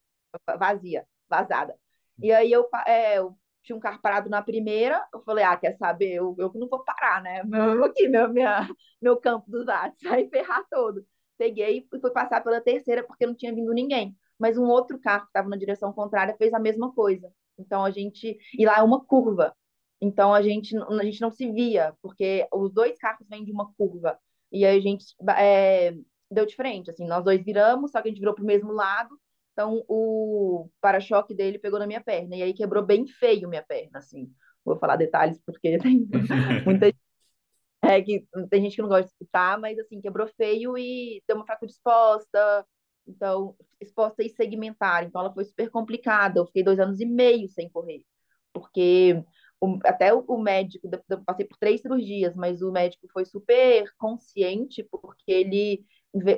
[0.58, 1.76] vazia, vazada.
[2.22, 5.76] E aí eu, é, eu tinha um carro parado na primeira, eu falei, ah, quer
[5.78, 7.44] saber, eu, eu não vou parar, né?
[7.44, 8.68] Meu, aqui, meu, minha,
[9.02, 11.06] meu campo dos dados, vai ferrar todo
[11.38, 14.16] peguei e fui passar pela terceira porque não tinha vindo ninguém.
[14.38, 17.32] Mas um outro carro que estava na direção contrária fez a mesma coisa.
[17.58, 18.38] Então a gente.
[18.58, 19.56] E lá é uma curva.
[20.02, 23.74] Então a gente, a gente não se via, porque os dois carros vêm de uma
[23.74, 24.18] curva.
[24.52, 25.06] E aí a gente
[25.38, 25.96] é,
[26.30, 28.72] deu de frente, assim, nós dois viramos, só que a gente virou para o mesmo
[28.72, 29.18] lado.
[29.54, 32.36] Então o para-choque dele pegou na minha perna.
[32.36, 34.30] E aí quebrou bem feio minha perna, assim.
[34.64, 36.08] Vou falar detalhes porque tem
[36.66, 36.92] muita
[37.88, 41.38] é que tem gente que não gosta de escutar, mas assim, quebrou feio e deu
[41.38, 42.66] uma fratura exposta,
[43.08, 45.04] então, exposta e segmentar.
[45.04, 46.40] Então, ela foi super complicada.
[46.40, 48.04] Eu fiquei dois anos e meio sem correr,
[48.54, 49.24] porque
[49.60, 53.86] o, até o, o médico, eu passei por três cirurgias, mas o médico foi super
[53.98, 55.86] consciente, porque ele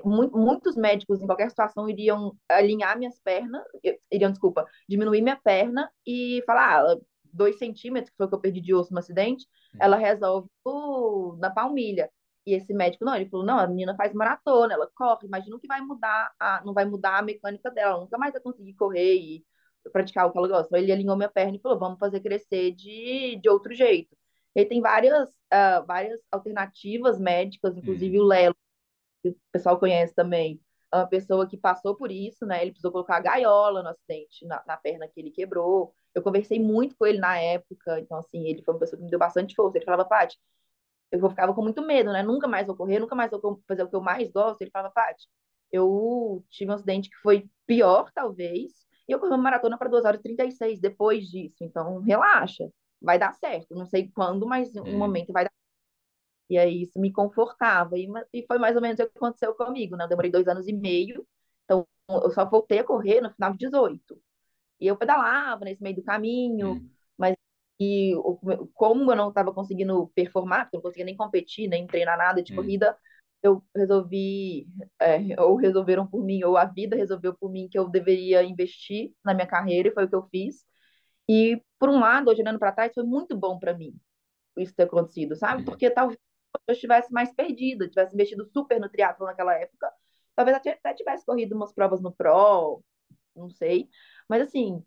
[0.04, 3.64] muitos médicos em qualquer situação iriam alinhar minhas pernas,
[4.12, 6.98] iriam, desculpa, diminuir minha perna e falar, ah,
[7.38, 9.46] dois centímetros, que foi o que eu perdi de osso no acidente,
[9.76, 9.78] hum.
[9.82, 12.10] ela resolve o, na palmilha.
[12.46, 15.68] E esse médico, não, ele falou, não, a menina faz maratona, ela corre, imagina que
[15.68, 19.46] vai mudar, a, não vai mudar a mecânica dela, nunca mais vai conseguir correr e
[19.92, 20.68] praticar o que ela gosta.
[20.68, 24.16] Então, ele alinhou minha perna e falou, vamos fazer crescer de, de outro jeito.
[24.56, 28.24] Ele tem várias, uh, várias alternativas médicas, inclusive hum.
[28.24, 28.56] o Lelo,
[29.22, 30.62] que o pessoal conhece também,
[30.94, 32.62] uma pessoa que passou por isso, né?
[32.62, 35.94] Ele precisou colocar a gaiola no acidente, na, na, perna que ele quebrou.
[36.16, 39.10] Eu conversei muito com ele na época, então, assim, ele foi uma pessoa que me
[39.10, 39.78] deu bastante força.
[39.78, 40.38] Ele falava, Paty,
[41.12, 42.24] eu ficava com muito medo, né?
[42.24, 44.62] Nunca mais vou correr, nunca mais vou fazer o que eu mais gosto.
[44.62, 45.28] Ele falava, Paty,
[45.72, 48.72] eu tive um acidente que foi pior, talvez,
[49.08, 51.64] e eu corri uma maratona para 2 horas e 36 depois disso.
[51.64, 52.70] Então, relaxa,
[53.02, 53.76] vai dar certo.
[53.76, 54.98] Não sei quando, mas um hum.
[54.98, 55.52] momento vai dar
[56.50, 57.98] e aí isso me confortava.
[57.98, 60.06] E, e foi mais ou menos o que aconteceu comigo, né?
[60.06, 61.26] Eu demorei dois anos e meio,
[61.66, 64.20] então eu só voltei a correr no final de 18.
[64.80, 66.90] E eu pedalava nesse meio do caminho, hum.
[67.18, 67.36] mas
[67.80, 68.14] e
[68.74, 72.42] como eu não estava conseguindo performar, porque eu não conseguia nem competir, nem treinar nada
[72.42, 72.58] de hum.
[72.58, 72.98] corrida,
[73.44, 74.68] eu resolvi,
[75.00, 79.12] é, ou resolveram por mim, ou a vida resolveu por mim que eu deveria investir
[79.24, 80.66] na minha carreira, e foi o que eu fiz.
[81.30, 83.94] E, por um lado, olhando para trás, foi muito bom para mim
[84.58, 85.62] isso ter acontecido, sabe?
[85.62, 85.66] Hum.
[85.66, 86.20] Porque talvez
[86.68, 89.92] eu estivesse mais perdida, tivesse investido super no triatlo naquela época,
[90.36, 92.84] talvez até tivesse corrido umas provas no Pro,
[93.36, 93.90] não sei.
[94.30, 94.84] Mas assim,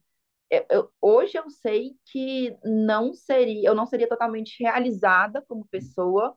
[0.51, 6.37] eu, eu, hoje eu sei que não seria, eu não seria totalmente realizada como pessoa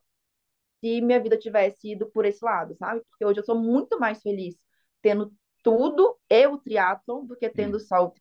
[0.80, 3.02] se minha vida tivesse ido por esse lado, sabe?
[3.10, 4.56] Porque hoje eu sou muito mais feliz
[5.02, 8.12] tendo tudo e o triatlon do que tendo só o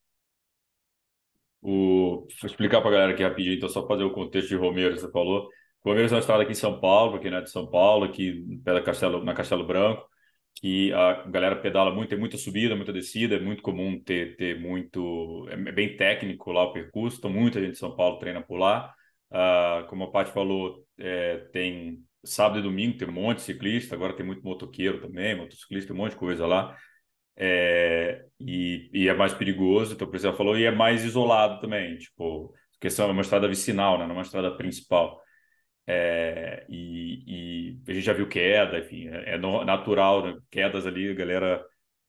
[1.66, 4.98] o, vou explicar para a galera aqui rapidinho, então só fazer o contexto de Romero,
[4.98, 5.48] você falou.
[5.86, 8.82] Romeiros é uma estrada aqui em São Paulo, aqui né, de São Paulo, aqui pela
[8.82, 10.08] Castelo, na Castelo Branco,
[10.56, 14.60] que a galera pedala muito, tem muita subida, muita descida, é muito comum ter, ter
[14.60, 18.58] muito, é bem técnico lá o percurso, então muita gente de São Paulo treina por
[18.58, 18.94] lá.
[19.32, 23.96] Uh, como a Paty falou, é, tem sábado e domingo, tem um monte de ciclista,
[23.96, 26.78] agora tem muito motoqueiro também, motociclista, um monte de coisa lá.
[27.36, 31.98] É, e, e, é mais perigoso, então o presidente falou, e é mais isolado também,
[31.98, 35.20] tipo, questão é uma estrada vicinal, né, não é uma estrada principal.
[35.86, 40.40] É, e, e, a gente já viu queda, enfim, é, é natural, né?
[40.50, 41.66] quedas ali, a galera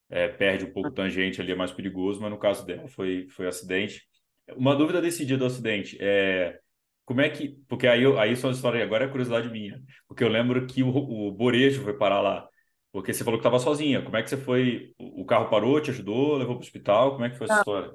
[0.09, 3.47] é, perde um pouco tangente ali, é mais perigoso, mas no caso dela foi, foi
[3.47, 4.07] acidente.
[4.57, 6.59] Uma dúvida desse dia do acidente é
[7.05, 7.51] como é que.
[7.69, 11.33] Porque aí, aí são histórias, agora é curiosidade minha, porque eu lembro que o, o
[11.33, 12.49] Borejo foi parar lá,
[12.93, 14.03] porque você falou que estava sozinha.
[14.03, 14.95] Como é que você foi?
[14.99, 17.13] O carro parou, te ajudou, levou para o hospital?
[17.13, 17.93] Como é que foi essa história?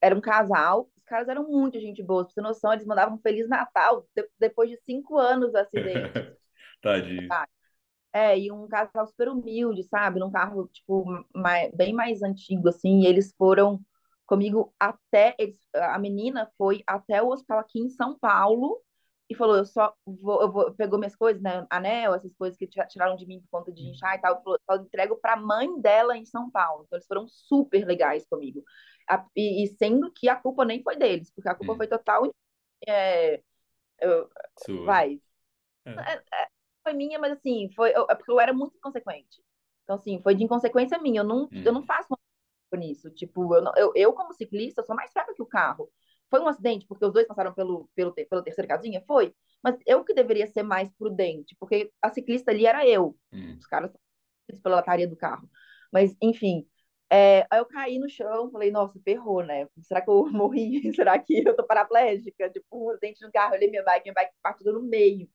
[0.00, 2.24] Era um casal caras eram muito gente boa.
[2.24, 5.58] Pra você ter noção, eles mandavam um Feliz Natal de, depois de cinco anos do
[5.58, 6.12] acidente.
[6.82, 7.28] Tadinho.
[8.12, 10.20] É, e um casal super humilde, sabe?
[10.20, 13.02] Num carro, tipo, mais, bem mais antigo, assim.
[13.02, 13.80] E eles foram
[14.26, 15.34] comigo até.
[15.38, 18.80] Eles, a menina foi até o hospital aqui em São Paulo
[19.28, 20.40] e falou: Eu só vou.
[20.40, 21.66] Eu vou pegou minhas coisas, né?
[21.70, 23.90] Anel, essas coisas que tiraram de mim por conta de uhum.
[23.90, 24.42] inchar e tal.
[24.42, 26.84] Falou, eu entrego pra mãe dela em São Paulo.
[26.86, 28.62] Então, eles foram super legais comigo.
[29.08, 31.76] A, e, e, sendo que a culpa nem foi deles, porque a culpa hum.
[31.76, 32.34] foi total.
[32.86, 33.40] É,
[34.00, 34.28] eu,
[34.84, 35.20] vai.
[35.84, 35.90] É.
[35.90, 36.48] É, é.
[36.82, 39.42] foi minha, mas assim, foi eu, é porque eu era muito inconsequente.
[39.84, 41.20] Então, assim, foi de inconsequência minha.
[41.20, 41.62] Eu não, hum.
[41.64, 42.08] eu não faço
[42.76, 43.10] nisso.
[43.10, 45.90] Tipo, eu, eu, eu, como ciclista, sou mais fraca que o carro.
[46.28, 49.02] Foi um acidente, porque os dois passaram pelo, pelo, pela terceira casinha?
[49.06, 49.32] Foi.
[49.62, 53.16] Mas eu que deveria ser mais prudente, porque a ciclista ali era eu.
[53.32, 53.56] Hum.
[53.58, 53.92] Os caras
[54.62, 55.48] pela lataria do carro.
[55.92, 56.66] Mas, enfim,
[57.10, 59.68] é, aí eu caí no chão, falei, nossa, ferrou, né?
[59.82, 60.92] Será que eu morri?
[60.94, 62.50] Será que eu tô paraplégica?
[62.50, 65.28] Tipo, um acidente no carro, eu olhei minha bike, minha bike partiu no meio.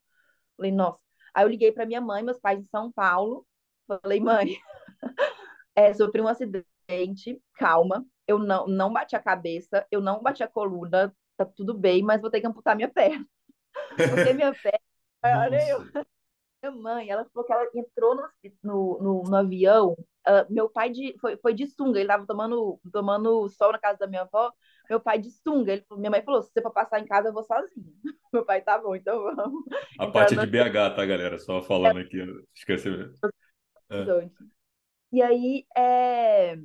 [0.57, 0.99] Falei, nossa.
[1.33, 3.45] Aí eu liguei para minha mãe, meus pais em São Paulo.
[3.87, 4.57] Falei, mãe,
[5.75, 8.05] é, sofri um acidente, calma.
[8.27, 12.21] Eu não, não bati a cabeça, eu não bati a coluna, tá tudo bem, mas
[12.21, 13.25] vou ter que amputar minha perna.
[13.95, 16.05] Porque minha perna, olha eu,
[16.61, 18.23] minha mãe, ela falou que ela entrou no,
[18.63, 19.93] no, no, no avião.
[20.27, 23.97] Uh, meu pai de, foi, foi de sunga, ele estava tomando, tomando sol na casa
[23.97, 24.53] da minha avó.
[24.87, 27.33] Meu pai de sunga, ele, minha mãe falou: se você for passar em casa, eu
[27.33, 27.93] vou sozinho.
[28.31, 29.63] meu pai tá bom, então vamos.
[29.97, 31.39] A parte é de BH, tá, galera?
[31.39, 33.15] Só falando aqui, esqueci mesmo.
[33.89, 34.29] É.
[35.11, 36.55] E aí, é...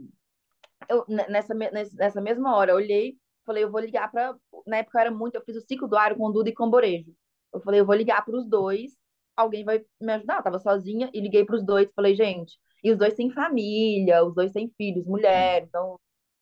[0.89, 4.37] eu, nessa, nessa mesma hora, eu olhei, falei, eu vou ligar para.
[4.67, 6.69] Na época eu era muito, eu fiz o ciclo do ar com Duda e com
[6.69, 7.13] Borejo.
[7.55, 8.93] Eu falei, eu vou ligar para os dois
[9.37, 10.39] alguém vai me ajudar.
[10.39, 14.25] Eu tava sozinha e liguei para os dois, falei, gente, e os dois têm família,
[14.25, 15.99] os dois têm filhos, mulher, então.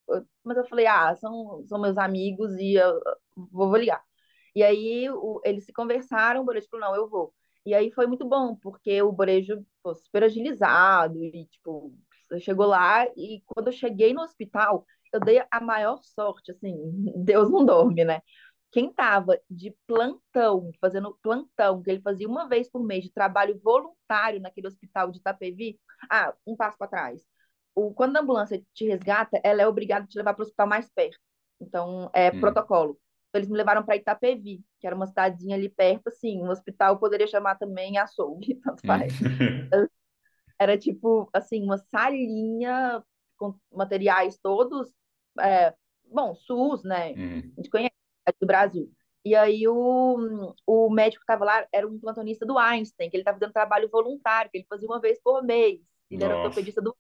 [0.09, 3.00] Eu, mas eu falei, ah, são, são meus amigos e eu,
[3.37, 4.02] vou, vou ligar.
[4.54, 7.35] E aí o, eles se conversaram, o Borejo falou, não, eu vou.
[7.66, 11.94] E aí foi muito bom, porque o Borejo foi super agilizado e, tipo,
[12.40, 16.74] chegou lá e quando eu cheguei no hospital, eu dei a maior sorte, assim,
[17.24, 18.20] Deus não dorme, né?
[18.74, 23.56] Quem tava de plantão, fazendo plantão, que ele fazia uma vez por mês de trabalho
[23.62, 25.78] voluntário naquele hospital de Itapevi,
[26.10, 27.24] ah, um passo para trás.
[27.72, 30.66] O, quando a ambulância te resgata, ela é obrigada a te levar para o hospital
[30.66, 31.16] mais perto.
[31.60, 32.40] Então, é hum.
[32.40, 32.98] protocolo.
[33.32, 37.28] Eles me levaram para Itapevi, que era uma cidadezinha ali perto, assim, um hospital poderia
[37.28, 38.88] chamar também açougue, tanto hum.
[38.88, 39.12] faz.
[40.58, 43.04] era tipo, assim, uma salinha
[43.37, 44.92] com materiais todos,
[45.38, 45.72] é,
[46.10, 47.12] bom, SUS, né?
[47.12, 47.52] Uhum.
[47.56, 47.93] A gente conhece
[48.40, 48.90] do Brasil.
[49.24, 53.22] E aí o, o médico que estava lá era um plantonista do Einstein, que ele
[53.22, 55.80] estava fazendo trabalho voluntário, que ele fazia uma vez por mês.
[56.10, 56.32] Ele Nossa.
[56.32, 56.94] era ortopedista do.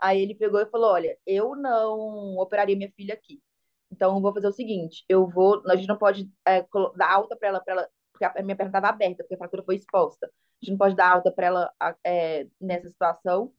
[0.00, 3.42] Aí ele pegou e falou: Olha, eu não operaria minha filha aqui.
[3.90, 5.62] Então eu vou fazer o seguinte: eu vou.
[5.68, 8.88] A gente não pode é, dar alta para ela, ela, porque a minha perna estava
[8.88, 10.26] aberta, porque a fratura foi exposta.
[10.26, 11.72] A gente não pode dar alta para ela
[12.04, 13.52] é, nessa situação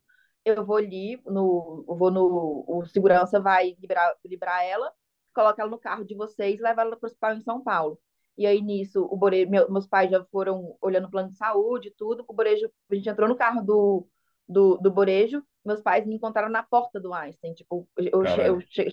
[0.46, 4.92] eu vou ali, no, eu vou no, o segurança vai liberar, liberar ela,
[5.34, 8.00] coloca ela no carro de vocês e leva ela para o hospital em São Paulo.
[8.38, 11.90] E aí, nisso, o Borejo, meu, meus pais já foram olhando o plano de saúde
[11.90, 12.26] e tudo.
[12.28, 14.08] O Borejo, a gente entrou no carro do,
[14.48, 17.54] do, do Borejo, meus pais me encontraram na porta do Einstein.
[17.54, 18.92] Tipo, eu, eu, eu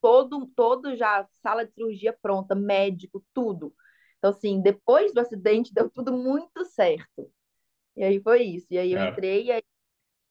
[0.00, 3.74] todo, todo já, sala de cirurgia pronta, médico, tudo.
[4.18, 7.30] Então, assim, depois do acidente, deu tudo muito certo.
[7.96, 8.66] E aí foi isso.
[8.70, 9.08] E aí eu é.
[9.08, 9.62] entrei, e aí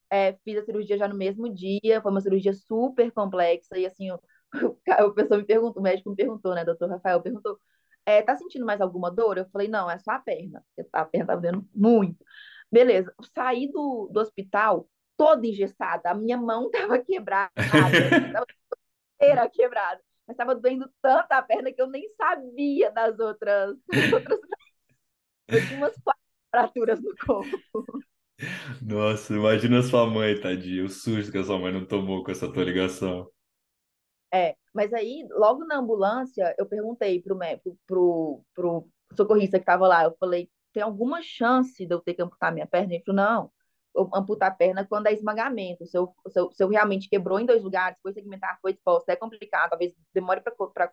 [0.10, 4.12] é, fiz a cirurgia já no mesmo dia, foi uma cirurgia super complexa, e assim,
[4.12, 4.20] o,
[4.54, 7.60] o, pessoa me perguntou, o médico me perguntou, né, doutor Rafael, perguntou,
[8.06, 9.38] é, tá sentindo mais alguma dor?
[9.38, 12.24] Eu falei, não, é só a perna, a perna tá doendo muito.
[12.72, 18.46] Beleza, saí do, do hospital toda engessada, a minha mão tava quebrada, tava
[19.20, 24.14] inteira quebrada, mas tava doendo tanto a perna que eu nem sabia das outras, das
[24.14, 24.40] outras...
[25.48, 27.58] Eu tinha umas quatro fraturas no corpo.
[28.82, 32.52] Nossa, imagina sua mãe, tadinha, o susto que a sua mãe não tomou com essa
[32.52, 33.30] tua ligação.
[34.34, 37.38] É, mas aí, logo na ambulância, eu perguntei pro,
[37.88, 42.14] pro, pro, pro socorrista que estava lá, eu falei, tem alguma chance de eu ter
[42.14, 42.94] que amputar minha perna?
[42.94, 43.52] Ele falou, não,
[44.14, 47.46] amputar a perna quando é esmagamento, se eu, se eu, se eu realmente quebrou em
[47.46, 50.92] dois lugares, foi segmentar, foi exposto, é complicado, talvez demore para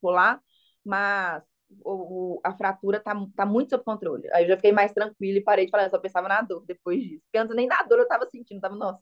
[0.00, 0.40] colar,
[0.84, 1.42] mas
[1.84, 4.28] o, a fratura tá, tá muito sob controle.
[4.32, 6.64] Aí eu já fiquei mais tranquila e parei de falar, eu só pensava na dor
[6.66, 7.22] depois disso.
[7.24, 9.00] Porque antes nem na dor eu tava sentindo, tava, nossa,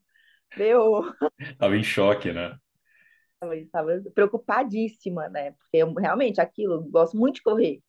[0.57, 1.03] meu.
[1.59, 2.57] Tava em choque, né?
[3.41, 5.53] Tava, tava preocupadíssima, né?
[5.53, 7.83] Porque eu, realmente aquilo, eu gosto muito de correr.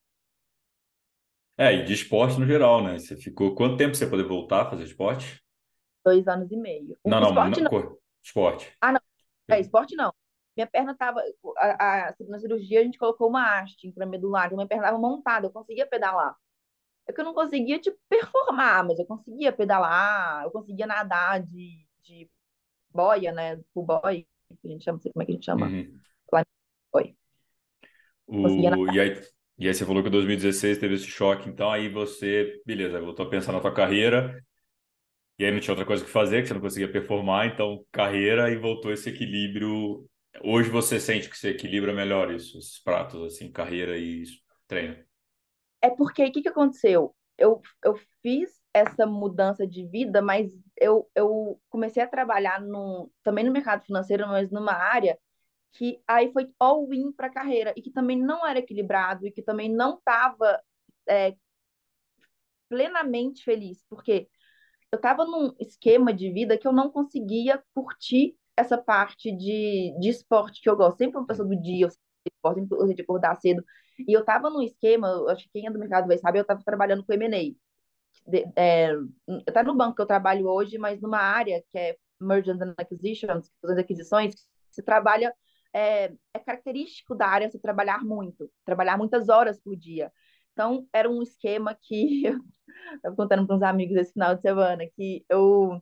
[1.58, 2.98] É, e de esporte no geral, né?
[2.98, 5.44] Você ficou quanto tempo você poder voltar a fazer esporte?
[6.06, 6.98] Dois anos e meio.
[7.06, 7.98] Não, não, esporte, não, não.
[8.24, 8.78] Esporte.
[8.80, 9.02] Ah, não.
[9.50, 10.14] É, esporte não
[10.60, 11.22] minha perna estava.
[12.28, 16.36] Na cirurgia a gente colocou uma haste intramedular, minha perna estava montada, eu conseguia pedalar.
[17.08, 21.88] É que eu não conseguia, tipo, performar, mas eu conseguia pedalar, eu conseguia nadar de,
[22.04, 22.30] de
[22.92, 23.58] boia, né?
[23.74, 25.68] Full boy, que a gente chama, não sei como é que a gente chama.
[25.68, 26.00] Uhum.
[26.92, 27.16] Boy.
[28.28, 28.92] O...
[28.92, 29.22] E, aí,
[29.58, 33.26] e aí você falou que em 2016 teve esse choque, então aí você, beleza, voltou
[33.26, 34.44] a pensar na tua carreira,
[35.38, 38.52] e aí não tinha outra coisa que fazer, que você não conseguia performar, então carreira
[38.52, 40.08] e voltou esse equilíbrio
[40.42, 44.24] Hoje você sente que você equilibra melhor isso, esses pratos, assim, carreira e
[44.68, 44.96] treino?
[45.82, 47.16] É porque o que, que aconteceu?
[47.38, 53.46] Eu, eu fiz essa mudança de vida, mas eu, eu comecei a trabalhar no, também
[53.46, 55.18] no mercado financeiro, mas numa área
[55.74, 59.42] que aí foi all-in para a carreira e que também não era equilibrado e que
[59.44, 60.62] também não estava
[61.08, 61.36] é,
[62.68, 64.30] plenamente feliz, porque
[64.92, 70.10] eu estava num esquema de vida que eu não conseguia curtir essa parte de, de
[70.10, 70.98] esporte que eu gosto.
[70.98, 73.64] Sempre uma pessoa do dia, eu sempre gostei de acordar cedo.
[74.08, 76.64] E eu tava num esquema, acho que quem é do mercado vai saber, eu tava
[76.64, 77.69] trabalhando com M&A.
[78.56, 78.92] É,
[79.54, 83.50] tá no banco que eu trabalho hoje, mas numa área que é Mergers and Acquisitions,
[83.78, 84.36] aquisições,
[84.70, 85.34] você trabalha,
[85.74, 90.12] é, é característico da área você trabalhar muito, trabalhar muitas horas por dia.
[90.54, 92.40] Então, era um esquema que eu
[92.96, 95.82] estava contando para uns amigos esse final de semana, que eu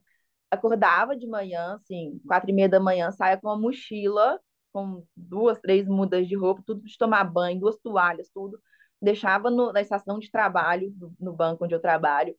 [0.50, 4.40] acordava de manhã, assim, quatro e meia da manhã, saia com uma mochila,
[4.72, 8.60] com duas, três mudas de roupa, tudo de tomar banho, duas toalhas, tudo.
[9.00, 12.36] Deixava no, na estação de trabalho, no, banco onde eu trabalho,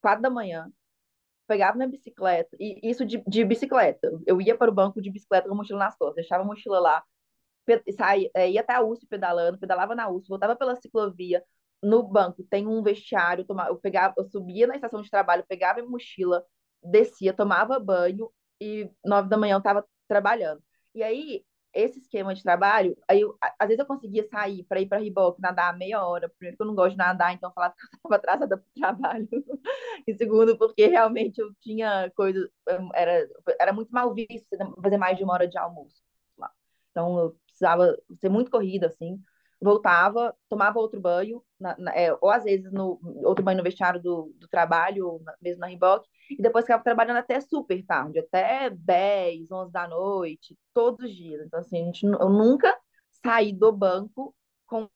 [0.00, 0.70] quatro da manhã,
[1.46, 4.10] pegava minha bicicleta, e isso de, de bicicleta.
[4.26, 6.80] Eu ia para o banco de bicicleta com a mochila nas costas, deixava a mochila
[6.80, 7.04] lá,
[7.96, 11.44] saía, é, ia até a USP pedalando, pedalava na USP, voltava pela ciclovia,
[11.82, 15.90] no banco tem um vestiário, eu, pegava, eu subia na estação de trabalho, pegava minha
[15.90, 16.44] mochila,
[16.82, 20.62] descia, tomava banho e nove da manhã eu estava trabalhando.
[20.94, 24.86] E aí esse esquema de trabalho, aí eu, às vezes eu conseguia sair para ir
[24.86, 26.28] para Riboc, nadar meia hora.
[26.28, 28.66] Primeiro, que eu não gosto de nadar, então eu falava que eu estava atrasada para
[28.66, 29.28] o trabalho.
[30.06, 32.50] e segundo, porque realmente eu tinha coisa,
[32.94, 33.28] era,
[33.60, 34.46] era muito mal visto
[34.82, 36.02] fazer mais de uma hora de almoço
[36.36, 36.50] lá.
[36.90, 39.22] Então eu precisava ser muito corrida, assim
[39.60, 44.00] voltava, tomava outro banho, na, na, é, ou às vezes no outro banho no vestiário
[44.00, 48.70] do, do trabalho, na, mesmo na Riboc, e depois ficava trabalhando até super tarde, até
[48.70, 51.44] 10, 11 da noite, todos os dias.
[51.46, 52.74] Então, assim, a gente, eu nunca
[53.22, 54.34] saí do banco
[54.66, 54.88] com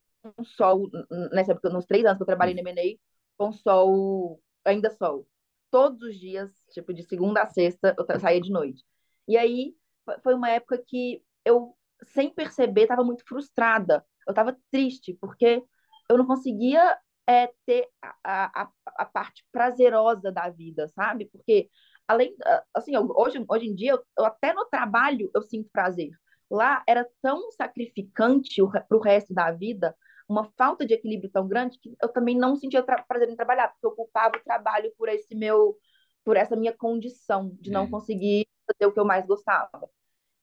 [0.43, 0.89] sol,
[1.31, 2.99] nessa época, nos três anos que eu trabalhei no MNE,
[3.37, 5.27] com sol, ainda sol.
[5.69, 8.83] Todos os dias, tipo, de segunda a sexta, eu saía de noite.
[9.27, 9.75] E aí,
[10.23, 11.75] foi uma época que eu,
[12.13, 15.63] sem perceber, estava muito frustrada, eu estava triste, porque
[16.09, 17.87] eu não conseguia é, ter
[18.23, 21.25] a, a, a parte prazerosa da vida, sabe?
[21.25, 21.69] Porque,
[22.07, 22.35] além,
[22.73, 26.11] assim, hoje, hoje em dia, eu, eu até no trabalho eu sinto prazer.
[26.49, 29.95] Lá era tão sacrificante para o resto da vida,
[30.29, 33.85] uma falta de equilíbrio tão grande que eu também não sentia prazer em trabalhar, porque
[33.85, 35.77] eu culpava o trabalho por esse meu,
[36.23, 39.89] por essa minha condição de não conseguir fazer o que eu mais gostava.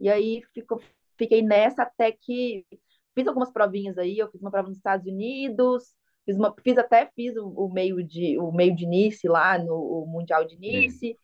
[0.01, 0.81] E aí fico,
[1.16, 2.66] fiquei nessa até que
[3.14, 5.94] fiz algumas provinhas aí, eu fiz uma prova nos Estados Unidos,
[6.25, 10.07] fiz, uma, fiz até fiz o, o, meio de o meio de Nice lá no
[10.07, 11.16] Mundial de Nice,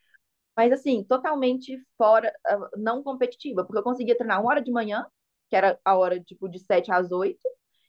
[0.56, 5.06] mas assim, totalmente fora, ah, não competitiva, porque eu conseguia treinar uma hora de manhã,
[5.48, 7.38] que era a hora tipo de 7 às 8,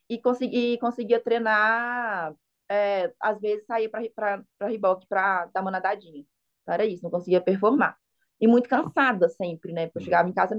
[0.10, 2.36] e consegui, conseguia treinar,
[2.70, 6.26] é, às vezes saía para riboque para dar uma nadadinha.
[6.62, 7.98] Então era isso, não conseguia performar.
[8.40, 9.88] E muito cansada sempre, né?
[9.88, 10.58] Porque eu chegava em casa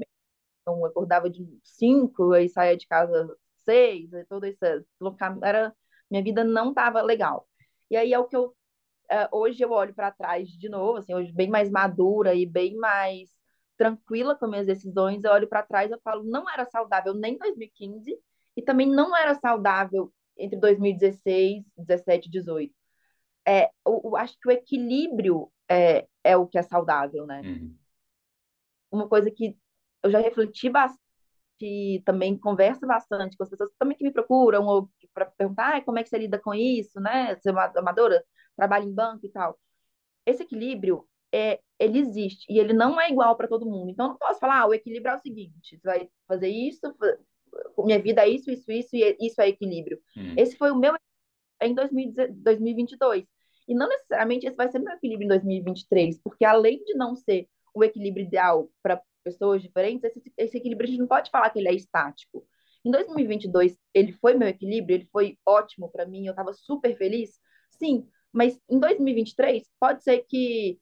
[0.60, 4.58] então, eu acordava de cinco, aí saía de casa seis, e todo esse
[5.42, 5.74] era
[6.10, 7.48] minha vida não estava legal.
[7.90, 8.54] E aí é o que eu
[9.10, 12.76] é, hoje eu olho para trás de novo, assim, hoje bem mais madura e bem
[12.76, 13.28] mais
[13.76, 17.38] tranquila com minhas decisões, eu olho para trás e falo, não era saudável nem em
[17.38, 18.16] 2015
[18.56, 22.74] e também não era saudável entre 2016, 17 e 18.
[23.46, 27.40] É, eu, eu acho que o equilíbrio é, é o que é saudável, né?
[27.40, 27.76] Uhum.
[28.92, 29.56] Uma coisa que
[30.02, 34.90] eu já refleti bastante, também converso bastante com as pessoas também que me procuram, ou
[35.12, 37.36] para perguntar ah, como é que você lida com isso, né?
[37.36, 38.24] Você é uma amadora,
[38.56, 39.58] trabalha em banco e tal.
[40.26, 43.90] Esse equilíbrio, é, ele existe e ele não é igual para todo mundo.
[43.90, 46.80] Então, não posso falar, ah, o equilíbrio é o seguinte: você vai fazer isso,
[47.78, 50.00] minha vida é isso, isso, isso, e isso é equilíbrio.
[50.16, 50.34] Hum.
[50.36, 50.94] Esse foi o meu
[51.62, 53.26] em 2022.
[53.68, 57.48] E não necessariamente esse vai ser meu equilíbrio em 2023, porque além de não ser
[57.74, 61.58] o equilíbrio ideal para pessoas diferentes, esse, esse equilíbrio a gente não pode falar que
[61.58, 62.46] ele é estático.
[62.84, 67.38] Em 2022, ele foi meu equilíbrio, ele foi ótimo para mim, eu estava super feliz,
[67.70, 70.78] sim, mas em 2023 pode ser que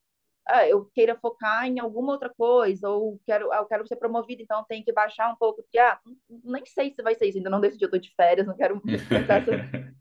[0.46, 4.64] ah, eu queira focar em alguma outra coisa, ou quero, eu quero ser promovido, então
[4.68, 6.01] tenho que baixar um pouco ah,
[6.44, 8.81] Nem sei se vai ser isso, ainda não decidi, eu estou de férias, não quero
[9.09, 9.98] pensar sobre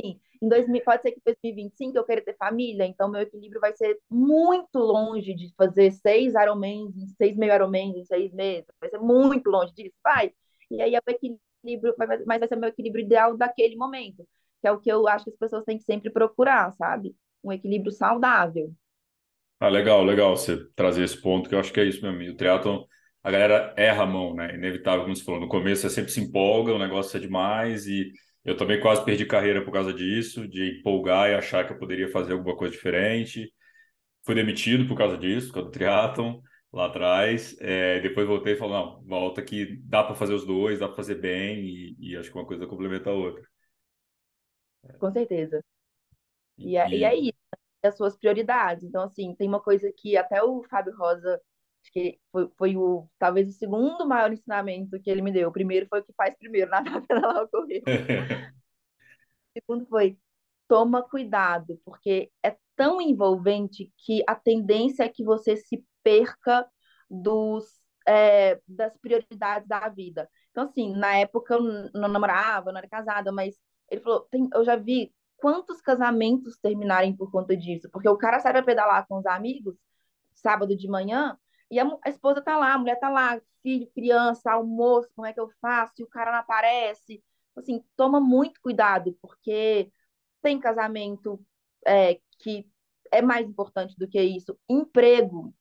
[0.00, 3.60] Sim, em 2000, pode ser que em 2025 eu queira ter família, então meu equilíbrio
[3.60, 8.88] vai ser muito longe de fazer seis Ironmans, seis meio Ironmans em seis meses, vai
[8.88, 10.32] ser muito longe disso, vai.
[10.70, 11.94] E aí é o equilíbrio,
[12.26, 14.26] mas vai ser meu equilíbrio ideal daquele momento,
[14.62, 17.14] que é o que eu acho que as pessoas têm que sempre procurar, sabe?
[17.44, 18.72] Um equilíbrio saudável.
[19.60, 22.32] Ah, legal, legal você trazer esse ponto, que eu acho que é isso mesmo.
[22.32, 22.84] o triatlon,
[23.22, 24.54] a galera erra a mão, né?
[24.56, 25.40] Inevitável, como você falou.
[25.40, 28.10] No começo você sempre se empolga, o negócio é demais e
[28.44, 32.08] eu também quase perdi carreira por causa disso, de empolgar e achar que eu poderia
[32.08, 33.52] fazer alguma coisa diferente.
[34.24, 36.40] Fui demitido por causa disso, por causa do triatlon,
[36.72, 37.56] lá atrás.
[37.60, 40.96] É, depois voltei e falei, não, volta que dá para fazer os dois, dá para
[40.96, 43.46] fazer bem e, e, acho que uma coisa complementa a outra.
[44.98, 45.62] Com certeza.
[46.58, 46.98] E, é, e...
[46.98, 47.38] e é isso,
[47.84, 48.82] as suas prioridades.
[48.82, 51.40] Então, assim, tem uma coisa que até o Fábio Rosa
[51.82, 55.48] Acho que foi, foi o, talvez o segundo maior ensinamento que ele me deu.
[55.48, 57.82] O primeiro foi o que faz primeiro, nada a pedalar o correr.
[57.86, 60.16] o segundo foi,
[60.68, 66.66] toma cuidado, porque é tão envolvente que a tendência é que você se perca
[67.10, 67.64] dos,
[68.06, 70.28] é, das prioridades da vida.
[70.50, 73.56] Então, assim, na época eu não namorava, não era casada, mas
[73.90, 78.52] ele falou, eu já vi quantos casamentos terminarem por conta disso, porque o cara sai
[78.52, 79.76] pra pedalar com os amigos,
[80.34, 81.36] sábado de manhã,
[81.72, 85.32] e a, a, esposa tá lá, a mulher tá lá, filho, criança, almoço, como é
[85.32, 85.94] que eu faço?
[85.98, 87.24] E o cara não aparece.
[87.56, 89.90] Assim, toma muito cuidado, porque
[90.42, 91.40] tem casamento
[91.86, 92.68] é, que
[93.10, 94.54] é mais importante do que isso.
[94.68, 95.54] Emprego,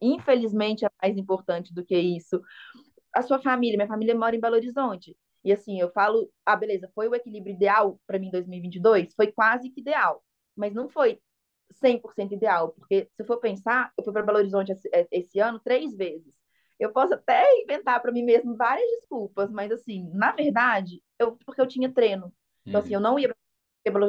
[0.00, 2.40] infelizmente, é mais importante do que isso.
[3.14, 5.14] A sua família, minha família mora em Belo Horizonte.
[5.44, 9.14] E assim, eu falo, ah, beleza, foi o equilíbrio ideal para mim em 2022?
[9.14, 10.24] Foi quase que ideal.
[10.56, 11.20] Mas não foi
[11.74, 15.38] 100% ideal, porque se eu for pensar, eu fui para Belo Horizonte esse, é, esse
[15.38, 16.32] ano três vezes.
[16.78, 21.60] eu posso até inventar para mim mesmo várias desculpas, mas assim, na verdade, eu porque
[21.60, 22.32] eu tinha treino.
[22.66, 23.34] Então, assim, eu não ia
[23.84, 24.06] pelo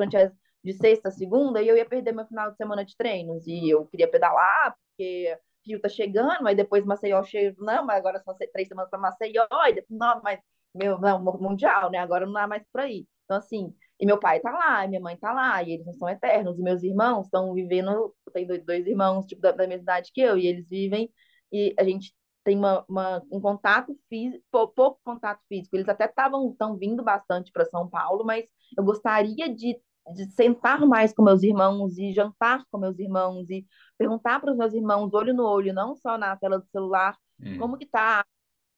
[0.63, 3.45] de sexta a segunda e eu ia perder meu final de semana de treinos.
[3.47, 8.19] E eu queria pedalar, porque Rio tá chegando, aí depois Maceió chega, não, mas agora
[8.19, 10.39] são três semanas para Maceió, e depois, não, mas
[10.73, 11.97] meu, não, mundial, né?
[11.99, 13.05] Agora não dá mais por aí.
[13.25, 15.93] Então, assim, e meu pai tá lá, e minha mãe tá lá, e eles não
[15.93, 19.67] são eternos, e meus irmãos estão vivendo, eu tenho dois, dois irmãos, tipo, da, da
[19.67, 21.07] mesma idade que eu, e eles vivem,
[21.51, 22.11] e a gente
[22.43, 25.75] tem uma, uma, um contato físico, pouco contato físico.
[25.75, 28.45] Eles até estavam tão vindo bastante para São Paulo, mas
[28.75, 29.79] eu gostaria de,
[30.15, 34.57] de sentar mais com meus irmãos e jantar com meus irmãos e perguntar para os
[34.57, 37.59] meus irmãos, olho no olho, não só na tela do celular, hum.
[37.59, 38.25] como que tá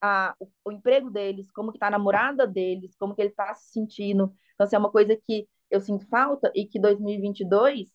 [0.03, 3.53] a, o, o, emprego deles, como que tá a namorada deles, como que ele está
[3.53, 4.35] se sentindo.
[4.53, 7.89] Então, assim, é uma coisa que eu sinto falta e que 2022,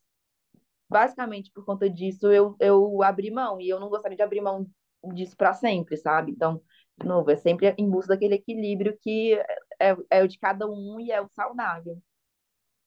[0.88, 3.60] basicamente por conta disso, eu, eu abri mão.
[3.60, 4.66] E eu não gostaria de abrir mão
[5.12, 6.32] disso para sempre, sabe?
[6.32, 6.62] Então,
[6.98, 9.34] de novo, é sempre em busca daquele equilíbrio que
[9.78, 12.00] é, é o de cada um e é o saudável.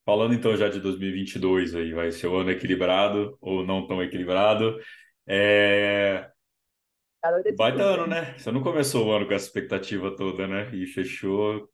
[0.03, 4.79] Falando então já de 2022 aí, vai ser o ano equilibrado ou não tão equilibrado.
[5.27, 6.30] É...
[7.55, 8.37] Baita ano, né?
[8.37, 10.73] Você não começou o ano com essa expectativa toda, né?
[10.73, 11.69] E fechou.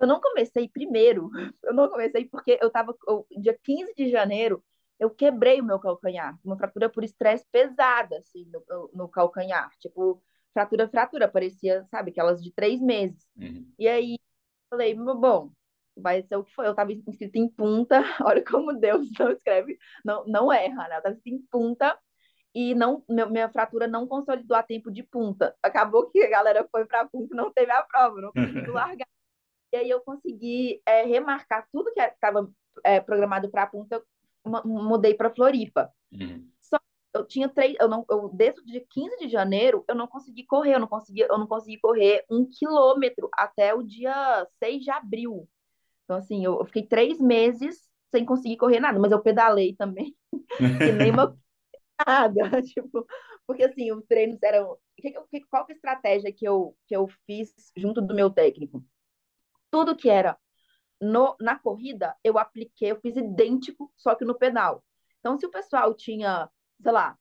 [0.00, 1.30] Eu não comecei primeiro.
[1.62, 2.96] Eu não comecei porque eu tava.
[3.06, 4.64] Eu, dia 15 de janeiro,
[4.98, 6.38] eu quebrei o meu calcanhar.
[6.42, 9.70] Uma fratura por estresse pesada, assim, no, no calcanhar.
[9.78, 10.22] Tipo,
[10.54, 11.28] fratura, fratura.
[11.28, 13.28] Parecia, sabe, aquelas de três meses.
[13.36, 13.70] Uhum.
[13.78, 14.18] E aí,
[14.70, 15.52] falei, bom,
[15.94, 16.66] vai ser o que foi.
[16.66, 18.02] Eu tava inscrito em punta.
[18.24, 20.96] Olha como Deus não escreve, não, não erra, né?
[20.96, 21.98] Eu tava inscrito em punta
[22.58, 25.54] e não, minha fratura não consolidou a tempo de punta.
[25.62, 29.06] Acabou que a galera foi para punta e não teve a prova, não consegui largar.
[29.72, 32.50] E aí eu consegui é, remarcar tudo que estava
[32.82, 34.02] é, programado para punta,
[34.64, 35.88] mudei para Floripa.
[36.10, 36.50] Uhum.
[36.60, 36.80] Só
[37.14, 40.44] eu tinha três, eu não, eu, desde o dia 15 de janeiro, eu não consegui
[40.44, 44.90] correr, eu não consegui, eu não consegui correr um quilômetro até o dia 6 de
[44.90, 45.48] abril.
[46.02, 50.16] Então, assim, eu, eu fiquei três meses sem conseguir correr nada, mas eu pedalei também,
[50.58, 51.38] que nem uma
[52.06, 53.06] nada, tipo,
[53.46, 54.76] porque assim, os treinos eram.
[54.96, 58.30] Que, que, qual que é a estratégia que eu, que eu fiz junto do meu
[58.30, 58.84] técnico?
[59.70, 60.36] Tudo que era
[61.00, 64.84] no, na corrida, eu apliquei, eu fiz idêntico, só que no pedal.
[65.20, 66.48] Então, se o pessoal tinha,
[66.82, 67.16] sei lá,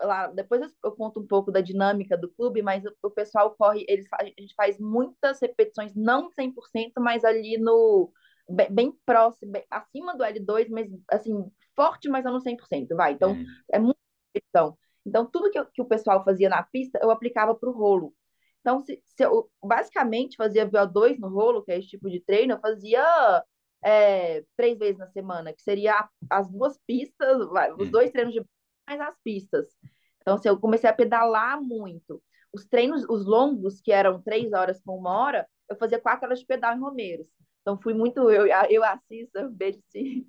[0.00, 3.84] lá depois eu conto um pouco da dinâmica do clube, mas o, o pessoal corre,
[3.88, 8.12] eles, a gente faz muitas repetições, não 100%, mas ali no
[8.48, 13.12] bem, bem próximo, bem, acima do L2, mas assim, forte, mas não 100%, vai.
[13.12, 13.44] Então, hum.
[13.72, 14.01] é muita
[14.34, 14.76] repetição.
[15.04, 18.14] Então, tudo que, eu, que o pessoal fazia na pista, eu aplicava para o rolo.
[18.60, 22.54] Então, se, se eu basicamente fazia VO2 no rolo, que é esse tipo de treino,
[22.54, 23.44] eu fazia
[23.82, 27.38] é, três vezes na semana, que seria as duas pistas,
[27.78, 28.44] os dois treinos de
[28.86, 29.66] mais as pistas.
[30.20, 32.22] Então, se assim, eu comecei a pedalar muito.
[32.52, 36.38] Os treinos, os longos, que eram três horas por uma hora, eu fazia quatro horas
[36.38, 37.26] de pedal em Romeiros.
[37.62, 38.30] Então, fui muito.
[38.30, 40.26] Eu, eu assisto, beijo se.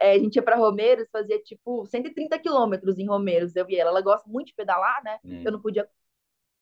[0.00, 3.54] É, a gente ia para Romeiros, fazia tipo 130 quilômetros em Romeiros.
[3.54, 3.90] Eu vi ela.
[3.90, 5.18] Ela gosta muito de pedalar, né?
[5.24, 5.42] Hum.
[5.44, 5.88] Eu não podia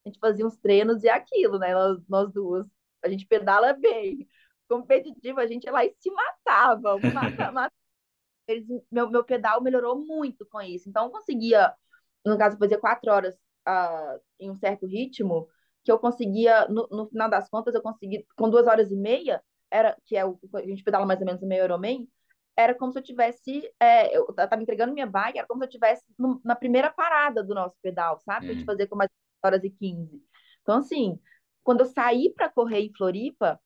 [0.04, 1.72] a gente fazia uns treinos e aquilo, né?
[1.74, 2.66] Nós, nós duas.
[3.02, 4.28] A gente pedala bem.
[4.68, 6.98] Competitivo, a gente lá e se matava.
[7.14, 7.74] Mata, mata.
[8.48, 10.88] Eles, meu, meu pedal melhorou muito com isso.
[10.88, 11.72] Então, eu conseguia,
[12.24, 13.34] no caso, fazer quatro horas
[13.68, 15.48] uh, em um certo ritmo,
[15.84, 19.42] que eu conseguia, no, no, final das contas, eu consegui, com duas horas e meia,
[19.72, 22.06] era, que é o, a gente pedala mais ou menos o meio Ironman,
[22.56, 25.70] era como se eu tivesse, é, eu tava entregando minha bike, era como se eu
[25.70, 28.46] tivesse no, na primeira parada do nosso pedal, sabe?
[28.46, 28.50] Hum.
[28.50, 29.10] A gente fazia com mais
[29.42, 30.22] horas e 15.
[30.60, 31.18] Então, assim,
[31.64, 33.58] quando eu saí para correr em Floripa,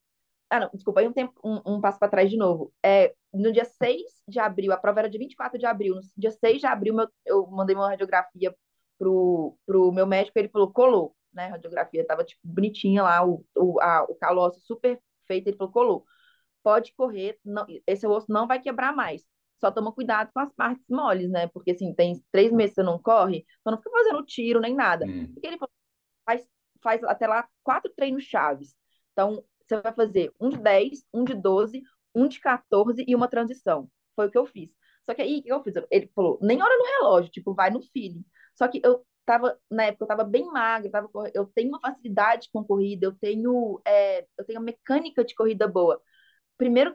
[0.49, 2.73] ah, não, desculpa, aí um, tempo, um, um passo para trás de novo.
[2.85, 6.31] É, no dia 6 de abril, a prova era dia 24 de abril, no dia
[6.31, 8.55] 6 de abril meu, eu mandei uma radiografia
[8.99, 13.45] pro, pro meu médico, ele falou, colou, né, a radiografia tava, tipo, bonitinha lá, o,
[13.57, 16.07] o, a, o calócio super feito, ele falou, colou.
[16.63, 19.23] Pode correr, não, esse osso não vai quebrar mais
[19.61, 21.47] só toma cuidado com as partes moles, né?
[21.49, 24.75] Porque assim, tem três meses que você não corre, então não fica fazendo tiro nem
[24.75, 25.07] nada.
[25.07, 25.33] Hum.
[25.33, 25.59] Porque ele
[26.25, 26.47] faz,
[26.83, 28.75] faz até lá quatro treinos chaves.
[29.13, 31.83] Então, você vai fazer um de 10, um de 12,
[32.15, 33.91] um de 14 e uma transição.
[34.15, 34.71] Foi o que eu fiz.
[35.07, 35.75] Só que aí, o que eu fiz?
[35.91, 38.25] Ele falou, nem olha no relógio, tipo, vai no feeling.
[38.55, 41.81] Só que eu tava, na época, eu tava bem magra, eu, tava, eu tenho uma
[41.81, 46.01] facilidade com corrida, eu tenho, é, eu tenho mecânica de corrida boa
[46.57, 46.95] primeiro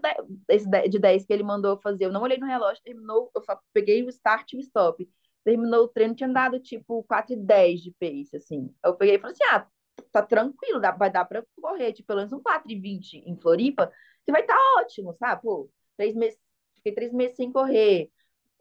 [0.90, 4.04] de 10 que ele mandou fazer, eu não olhei no relógio, terminou, eu só peguei
[4.04, 5.08] o start e o stop.
[5.44, 8.74] Terminou o treino, tinha dado tipo 4 e 10 de pace, assim.
[8.84, 9.68] Eu peguei e falei assim: ah,
[10.12, 13.36] tá tranquilo, dá, vai dar pra correr, tipo, pelo menos um 4 e 20 em
[13.38, 13.92] Floripa,
[14.26, 15.42] que vai estar tá ótimo, sabe?
[15.42, 16.40] Pô, três meses,
[16.76, 18.12] fiquei três meses sem correr.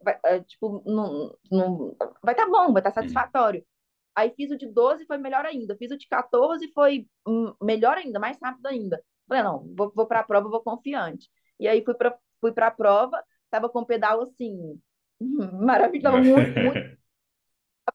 [0.03, 3.65] Vai, é, tipo, não, não, vai estar tá bom, vai estar tá satisfatório.
[4.15, 5.75] Aí fiz o de 12 foi melhor ainda.
[5.77, 7.07] Fiz o de 14 foi
[7.61, 9.01] melhor ainda, mais rápido ainda.
[9.27, 11.29] Falei, não, vou, vou para a prova, vou confiante.
[11.59, 14.81] E aí fui para fui a prova, tava com pedal assim,
[15.53, 16.97] maravilhoso, muito, muito.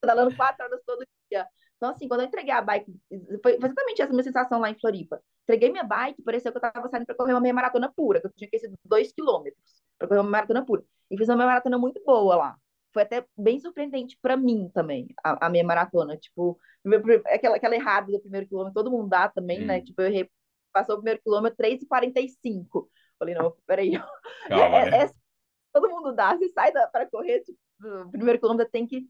[0.01, 1.47] pedalando quatro horas todo dia.
[1.77, 2.95] Então, assim, quando eu entreguei a bike,
[3.43, 5.21] foi exatamente essa minha sensação lá em Floripa.
[5.43, 8.27] Entreguei minha bike, parecia que eu estava saindo para correr uma meia maratona pura, que
[8.27, 10.83] eu tinha que ser dois quilômetros para correr uma maratona pura.
[11.11, 12.57] E fiz uma meia maratona muito boa lá.
[12.93, 16.17] Foi até bem surpreendente para mim também, a, a minha maratona.
[16.17, 16.59] Tipo,
[17.27, 19.65] aquela, aquela errada do primeiro quilômetro, todo mundo dá também, né?
[19.65, 19.67] hum.
[19.67, 19.81] né?
[19.83, 20.31] Tipo, eu errei,
[20.73, 22.89] passou o primeiro quilômetro 3,45.
[23.19, 23.93] Falei, não, peraí.
[24.49, 25.05] Calma, é, né?
[25.05, 25.11] é,
[25.75, 26.35] todo mundo dá.
[26.35, 29.07] Você sai para correr, tipo, o primeiro quilômetro tem que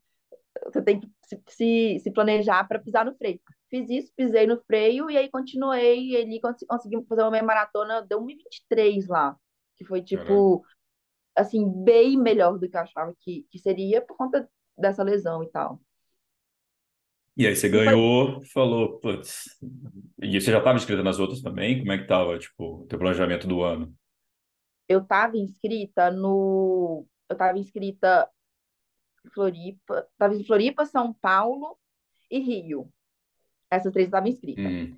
[0.65, 1.09] você tem que
[1.49, 3.41] se, se, planejar para pisar no freio.
[3.69, 6.11] Fiz isso, pisei no freio e aí continuei.
[6.11, 9.37] E ali consegui fazer uma meia maratona, deu 1,23 lá,
[9.77, 10.65] que foi tipo,
[11.35, 15.51] assim, bem melhor do que eu achava que, que seria por conta dessa lesão e
[15.51, 15.81] tal.
[17.37, 19.59] E aí você ganhou, falou, putz.
[20.23, 21.79] E você já estava inscrita nas outras também?
[21.79, 23.95] Como é que estava, tipo, o teu planejamento do ano?
[24.89, 27.07] Eu estava inscrita no.
[27.29, 28.27] Eu estava inscrita
[29.31, 31.79] Floripa, estava em Floripa, São Paulo
[32.31, 32.91] e Rio.
[33.71, 34.65] Essas três estavam inscritas.
[34.65, 34.97] Hum.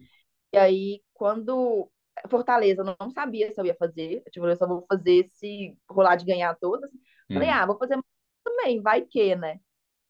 [0.52, 1.90] E aí, quando
[2.28, 4.22] Fortaleza, eu não sabia se eu ia fazer.
[4.24, 6.90] Eu, tipo, eu só vou fazer se rolar de ganhar todas.
[6.92, 7.34] Hum.
[7.34, 7.98] Falei, ah, vou fazer
[8.44, 9.60] também, vai que, né?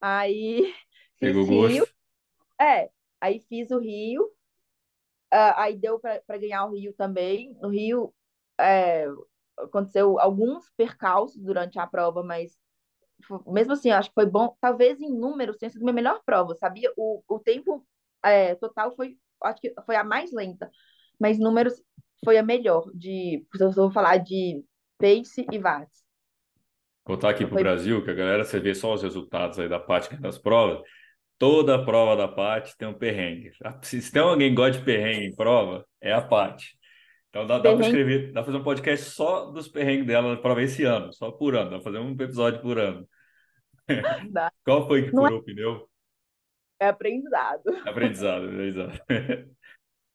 [0.01, 0.73] Aí
[1.21, 1.89] Pegou fiz Rio.
[2.61, 2.91] É,
[3.21, 4.25] aí fiz o Rio.
[5.33, 7.55] Uh, aí deu para ganhar o Rio também.
[7.61, 8.15] No Rio
[8.59, 9.07] é,
[9.59, 12.57] aconteceu alguns percalços durante a prova, mas
[13.47, 14.57] mesmo assim, acho que foi bom.
[14.61, 16.93] Talvez em números tenha sido minha melhor prova, sabia?
[16.97, 17.87] O, o tempo
[18.23, 20.71] é, total foi, acho que foi a mais lenta,
[21.19, 21.75] mas números
[22.25, 22.91] foi a melhor.
[22.95, 24.65] De, se eu vou falar de
[24.99, 26.05] pace e watts.
[27.07, 27.63] Voltar aqui para o foi...
[27.63, 30.83] Brasil, que a galera, você vê só os resultados aí da parte das provas.
[31.39, 33.53] Toda prova da parte tem um perrengue.
[33.83, 36.77] Se tem alguém que gosta de perrengue em prova, é a parte.
[37.31, 40.55] Então dá, dá para escrever, dá para fazer um podcast só dos perrengues dela para
[40.55, 43.07] ver esse ano, só por ano, dá para fazer um episódio por ano.
[44.31, 44.51] Dá.
[44.65, 45.35] Qual foi que furou é...
[45.35, 45.89] o pneu?
[46.81, 47.63] É aprendizado.
[47.85, 49.01] Aprendizado, aprendizado.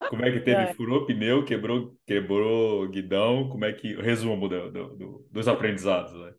[0.09, 0.61] Como é que teve?
[0.61, 0.73] É.
[0.73, 3.49] Furou pneu, quebrou, quebrou guidão.
[3.49, 3.93] Como é que.
[3.95, 6.13] Resumo do, do, do, dos aprendizados.
[6.13, 6.33] Né?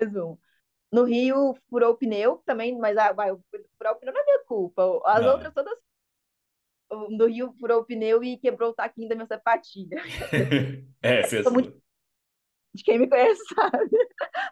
[0.00, 0.40] Resumo.
[0.92, 3.30] No Rio, furou o pneu também, mas ah, vai,
[3.76, 5.00] furar o pneu não é minha culpa.
[5.04, 5.32] As não.
[5.32, 5.78] outras todas
[6.90, 9.96] no Rio furou o pneu e quebrou o taquinho da minha sapatilha.
[11.02, 11.80] é, você muito...
[12.74, 13.90] De quem me conhece sabe.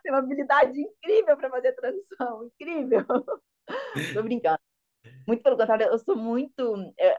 [0.02, 2.46] Tem uma habilidade incrível para fazer transição.
[2.46, 3.04] Incrível.
[4.14, 4.58] Tô brincando.
[5.28, 6.92] Muito pelo contrário, eu sou muito.
[6.98, 7.14] É,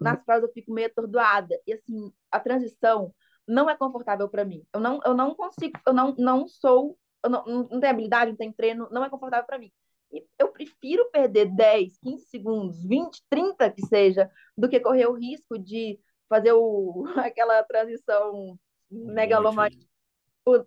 [0.00, 1.60] nas provas eu fico meio atordoada.
[1.66, 3.14] E assim, a transição
[3.46, 4.64] não é confortável para mim.
[4.72, 6.98] Eu não, eu não consigo, eu não, não sou.
[7.22, 9.70] Eu não, não tenho habilidade, não tenho treino, não é confortável para mim
[10.38, 15.58] eu prefiro perder 10, 15 segundos, 20, 30 que seja, do que correr o risco
[15.58, 15.98] de
[16.28, 18.58] fazer o, aquela transição
[18.90, 19.86] megalomaníaca,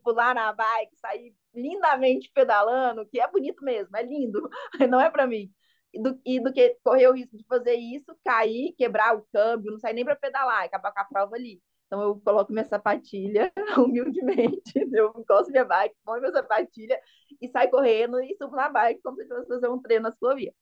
[0.04, 4.50] pular na bike, sair lindamente pedalando, que é bonito mesmo, é lindo,
[4.90, 5.52] não é para mim.
[5.92, 9.72] E do, e do que correr o risco de fazer isso, cair, quebrar o câmbio,
[9.72, 11.60] não sair nem para pedalar, acabar com a prova ali.
[11.90, 13.52] Então eu coloco minha sapatilha,
[13.84, 17.02] humildemente, eu encosto minha bike, ponho minha sapatilha
[17.42, 20.12] e saio correndo e subo na bike como se eu fosse fazer um treino na
[20.12, 20.54] ciclovia.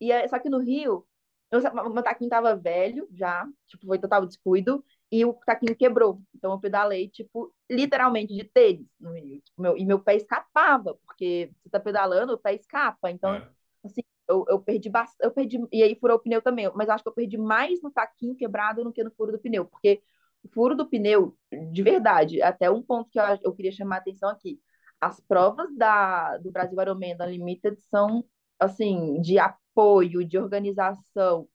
[0.00, 1.04] E é, só que no Rio,
[1.50, 1.60] eu,
[1.90, 6.22] meu taquinho tava velho já, tipo, foi total descuido, e o taquinho quebrou.
[6.32, 9.40] Então eu pedalei, tipo, literalmente de tênis no Rio.
[9.40, 13.10] Tipo, meu, e meu pé escapava, porque você tá pedalando, o pé escapa.
[13.10, 13.48] Então, é.
[13.84, 17.02] assim, eu, eu perdi bastante, eu perdi, e aí furou o pneu também, mas acho
[17.02, 20.02] que eu perdi mais no taquinho quebrado do que no furo do pneu, porque
[20.42, 21.36] o furo do pneu,
[21.72, 24.60] de verdade, até um ponto que eu, eu queria chamar a atenção aqui.
[25.00, 28.24] As provas da, do Brasil Ironman Unlimited são,
[28.58, 31.48] assim, de apoio, de organização.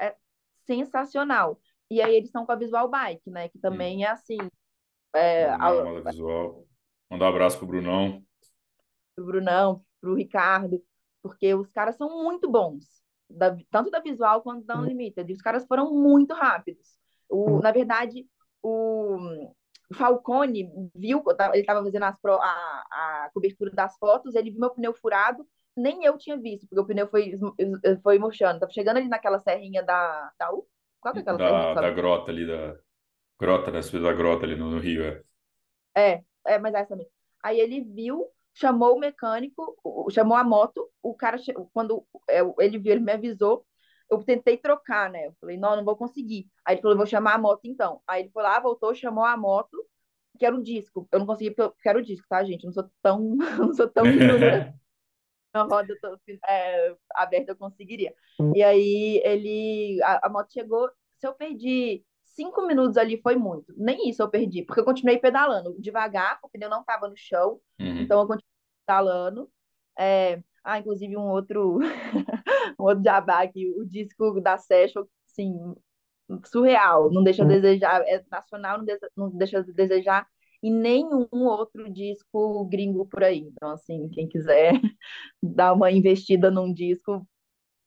[0.00, 0.16] É
[0.66, 1.60] sensacional.
[1.90, 3.48] E aí eles estão com a Visual Bike, né?
[3.48, 4.38] Que também é assim.
[5.14, 6.02] É, a...
[6.10, 6.66] Visual.
[7.10, 8.22] Mandar um abraço pro Brunão.
[9.14, 10.82] Pro Brunão, pro Ricardo,
[11.22, 12.84] porque os caras são muito bons.
[13.30, 15.30] Da, tanto da Visual quanto da Unlimited.
[15.30, 16.98] E os caras foram muito rápidos.
[17.28, 18.26] O, na verdade,
[18.62, 19.18] o
[19.94, 21.22] Falcone viu,
[21.52, 22.84] ele estava fazendo as, a,
[23.24, 26.86] a cobertura das fotos, ele viu meu pneu furado, nem eu tinha visto, porque o
[26.86, 27.38] pneu foi,
[28.02, 28.60] foi murchando.
[28.60, 30.30] Tava chegando ali naquela serrinha da.
[30.38, 30.66] da U?
[31.00, 31.74] Qual que é aquela da, serrinha?
[31.74, 32.76] Da grota ali, da.
[33.40, 33.80] Grota, né?
[33.80, 35.22] Da grota ali no, no Rio, é.
[35.96, 37.12] É, é, mas é essa mesmo.
[37.42, 39.76] Aí ele viu, chamou o mecânico,
[40.10, 41.38] chamou a moto, o cara,
[41.72, 43.64] quando é, ele viu, ele me avisou,
[44.10, 45.26] eu tentei trocar, né?
[45.26, 46.48] Eu falei, não, não vou conseguir.
[46.64, 48.00] Aí ele falou, vou chamar a moto então.
[48.06, 49.76] Aí ele foi lá, voltou, chamou a moto,
[50.38, 51.06] que era o disco.
[51.12, 52.64] Eu não consegui porque eu quero o disco, tá, gente?
[52.64, 54.04] Eu não sou tão, não sou tão
[55.54, 55.94] uma roda
[56.46, 58.14] é, aberta eu conseguiria.
[58.54, 60.88] E aí ele, a, a, moto chegou,
[61.18, 63.74] se eu perdi cinco minutos ali foi muito.
[63.76, 67.60] Nem isso eu perdi, porque eu continuei pedalando devagar, o pneu não estava no chão,
[67.80, 67.98] uhum.
[67.98, 68.52] então eu continuei
[68.86, 69.50] pedalando.
[69.98, 71.78] É, ah, inclusive um outro,
[72.78, 75.54] um outro jabá aqui, o disco da Session, assim,
[76.44, 80.26] surreal, não deixa a desejar, é nacional, não deixa, não deixa de desejar
[80.62, 83.38] e nenhum outro disco gringo por aí.
[83.38, 84.72] Então, assim, quem quiser
[85.42, 87.26] dar uma investida num disco,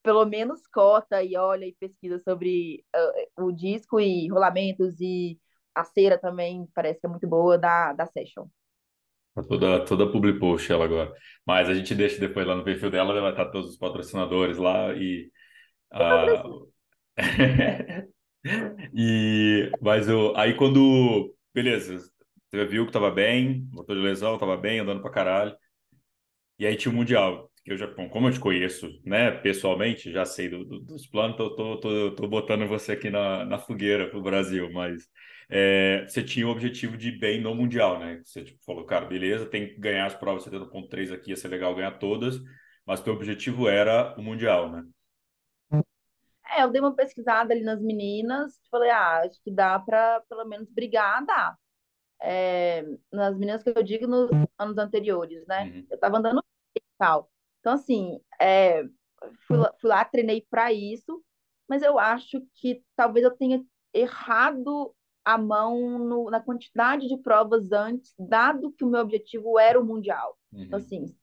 [0.03, 2.83] pelo menos cota e olha e pesquisa sobre
[3.37, 5.39] uh, o disco e rolamentos e
[5.75, 8.47] a cera também parece que é muito boa da, da Session.
[9.33, 11.13] Tá toda, toda public post ela agora.
[11.45, 14.93] Mas a gente deixa depois lá no perfil dela, vai estar todos os patrocinadores lá
[14.93, 15.31] e.
[15.93, 16.71] Uh...
[18.93, 21.33] e mas eu, aí quando.
[21.53, 21.97] Beleza,
[22.49, 25.55] você viu que tava bem, motor de lesão, tava bem, andando pra caralho.
[26.59, 30.25] E aí tinha o Mundial, que eu já, como eu te conheço, né, pessoalmente, já
[30.25, 34.09] sei do, do, dos planos, tô, tô, tô, tô, botando você aqui na, na fogueira
[34.09, 35.07] pro Brasil, mas
[35.51, 38.21] é, você tinha o objetivo de ir bem no Mundial, né?
[38.23, 41.75] Você tipo, falou, cara, beleza, tem que ganhar as provas 70.3 aqui, ia ser legal
[41.75, 42.39] ganhar todas,
[42.85, 44.83] mas teu objetivo era o Mundial, né?
[46.53, 50.45] É, eu dei uma pesquisada ali nas meninas, falei, ah, acho que dá para pelo
[50.45, 51.55] menos brigar, dá
[52.21, 55.65] é, nas meninas que eu digo nos anos anteriores, né?
[55.65, 55.87] Uhum.
[55.89, 56.43] Eu tava andando
[56.75, 57.31] e tal.
[57.59, 58.83] Então, assim, é,
[59.47, 61.23] fui, lá, fui lá, treinei para isso,
[61.67, 67.71] mas eu acho que talvez eu tenha errado a mão no, na quantidade de provas
[67.71, 70.37] antes, dado que o meu objetivo era o Mundial.
[70.51, 70.65] Então, uhum.
[70.65, 71.15] Então, assim,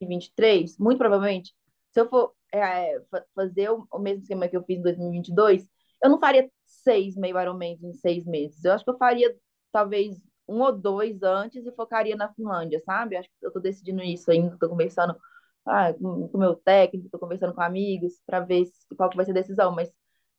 [0.00, 1.54] em 23, muito provavelmente,
[1.92, 3.00] se eu for é,
[3.34, 5.66] fazer o, o, mesmo esquema que eu fiz em 2022,
[6.02, 8.64] eu não faria seis meio Ironman em seis meses.
[8.64, 9.34] Eu acho que eu faria,
[9.70, 13.16] talvez, um ou dois antes e focaria na Finlândia, sabe?
[13.16, 15.16] Acho que eu tô decidindo isso ainda, tô conversando
[15.64, 18.64] ah, com o meu técnico, tô conversando com amigos para ver
[18.96, 19.92] qual que vai ser a decisão, mas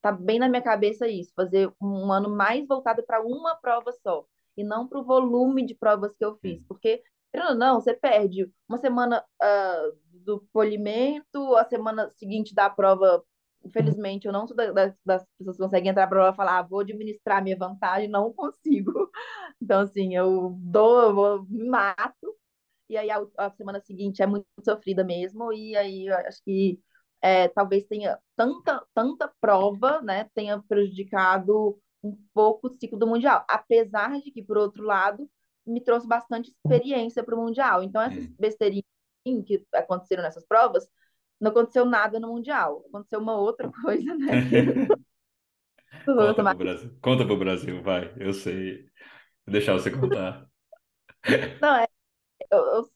[0.04, 4.26] tá bem na minha cabeça isso, fazer um ano mais voltado para uma prova só
[4.58, 7.02] e não para o volume de provas que eu fiz, porque
[7.36, 13.24] ou não, você perde uma semana uh, do polimento, a semana seguinte da prova
[13.66, 17.42] infelizmente, eu não sou das, das pessoas que conseguem entrar para falar, ah, vou administrar
[17.42, 18.92] minha vantagem, não consigo.
[19.62, 22.36] Então, assim, eu dou, eu vou, me mato,
[22.90, 26.82] e aí a, a, semana seguinte é muito sofrida mesmo, e aí eu acho que
[27.24, 33.46] é, talvez tenha tanta, tanta prova, né, tenha prejudicado um pouco o ciclo do Mundial,
[33.50, 35.30] apesar de que, por outro lado,
[35.66, 37.82] me trouxe bastante experiência para o Mundial.
[37.82, 38.36] Então, essas hum.
[38.38, 38.84] besteirinhas
[39.48, 40.86] que aconteceram nessas provas
[41.40, 42.84] não aconteceu nada no Mundial.
[42.90, 44.28] Aconteceu uma outra coisa, né?
[46.06, 46.98] Conta pro Brasil.
[47.02, 48.14] Conta pro Brasil, vai.
[48.18, 48.80] Eu sei.
[49.46, 50.46] Vou deixar você contar.
[51.62, 51.88] Não, é,
[52.52, 52.90] eu, eu,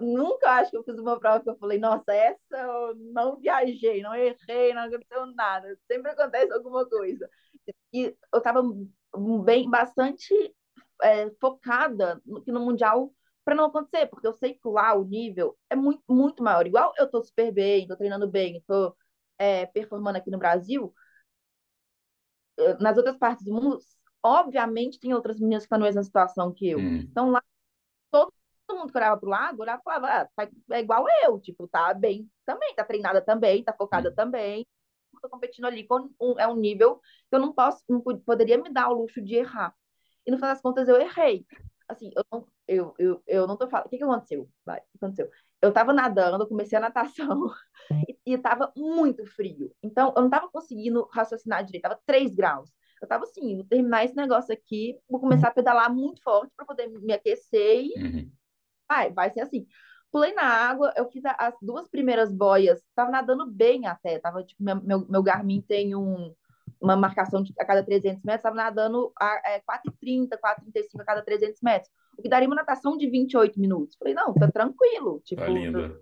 [0.00, 4.02] nunca acho que eu fiz uma prova que eu falei, nossa, essa eu não viajei,
[4.02, 5.78] não errei, não aconteceu nada.
[5.90, 7.28] Sempre acontece alguma coisa.
[7.92, 8.62] E eu estava
[9.44, 10.34] bem, bastante
[11.02, 13.12] é, focada no, no Mundial
[13.44, 16.66] para não acontecer, porque eu sei que lá o nível é muito, muito maior.
[16.66, 18.96] Igual eu tô super bem, tô treinando bem, tô
[19.38, 20.94] é, performando aqui no Brasil,
[22.58, 23.78] eh, nas outras partes do mundo,
[24.22, 26.78] obviamente tem outras meninas que estão na mesma situação que eu.
[26.78, 26.96] Hum.
[27.10, 27.42] Então lá,
[28.10, 28.32] todo
[28.72, 31.92] mundo que olhava pro lado, olhava e falava, ah, tá, é igual eu, tipo, tá
[31.92, 34.14] bem também, tá treinada também, tá focada hum.
[34.14, 34.66] também,
[35.20, 38.72] tô competindo ali com um, é um nível que eu não posso, não poderia me
[38.72, 39.74] dar o luxo de errar.
[40.26, 41.46] E no final das contas eu errei
[41.88, 43.86] assim, eu não, eu, eu, eu não tô falando.
[43.86, 44.48] O que, que aconteceu?
[44.64, 45.30] Vai, o que aconteceu?
[45.60, 47.50] Eu tava nadando, comecei a natação
[48.08, 49.72] e, e tava muito frio.
[49.82, 52.70] Então, eu não tava conseguindo raciocinar direito, tava 3 graus.
[53.00, 56.64] Eu tava assim, vou terminar esse negócio aqui, vou começar a pedalar muito forte para
[56.64, 58.32] poder me aquecer e uhum.
[58.88, 59.66] Vai, vai ser assim.
[60.10, 64.62] Pulei na água, eu fiz as duas primeiras boias, tava nadando bem até, tava tipo,
[64.62, 66.32] meu, meu, meu Garmin tem um,
[66.80, 71.22] uma marcação de, a cada 300 metros, estava nadando a é, 4,30, 4,35 a cada
[71.22, 73.96] 300 metros, o que daria uma natação de 28 minutos.
[73.96, 75.20] Falei, não, tá tranquilo.
[75.24, 76.00] Tipo, tá linda.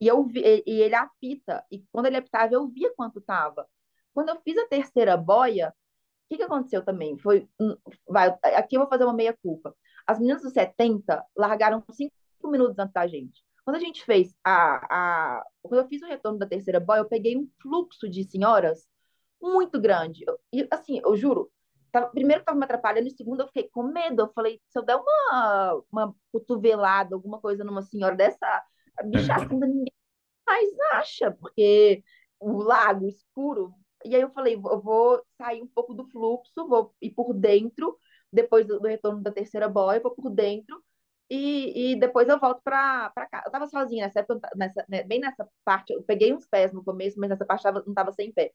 [0.00, 3.66] E, eu vi, e ele apita, e quando ele apitava, eu via quanto tava.
[4.12, 7.16] Quando eu fiz a terceira boia, o que, que aconteceu também?
[7.18, 7.76] Foi, hum,
[8.06, 9.74] vai, aqui eu vou fazer uma meia-culpa.
[10.08, 12.10] As meninas dos 70 largaram 5
[12.44, 13.44] minutos antes da gente.
[13.62, 15.44] Quando a gente fez a, a.
[15.62, 18.88] Quando eu fiz o retorno da terceira boia, eu peguei um fluxo de senhoras
[19.40, 20.24] muito grande.
[20.50, 21.52] E assim, eu juro,
[21.92, 24.22] tava, primeiro estava me atrapalhando, e segundo eu fiquei com medo.
[24.22, 28.46] Eu falei, se eu der uma, uma cotovelada, alguma coisa numa senhora dessa,
[28.96, 29.92] a bicha afunda, ninguém
[30.46, 32.02] mais acha, porque
[32.40, 33.74] o lago escuro.
[34.02, 37.98] E aí eu falei, eu vou sair um pouco do fluxo, vou ir por dentro,
[38.32, 40.82] depois do, do retorno da terceira boia, vou por dentro,
[41.30, 43.42] e, e depois eu volto pra cá.
[43.44, 46.84] Eu tava sozinha nessa época, nessa, né, bem nessa parte, eu peguei uns pés no
[46.84, 48.52] começo, mas nessa parte eu não tava sem pé.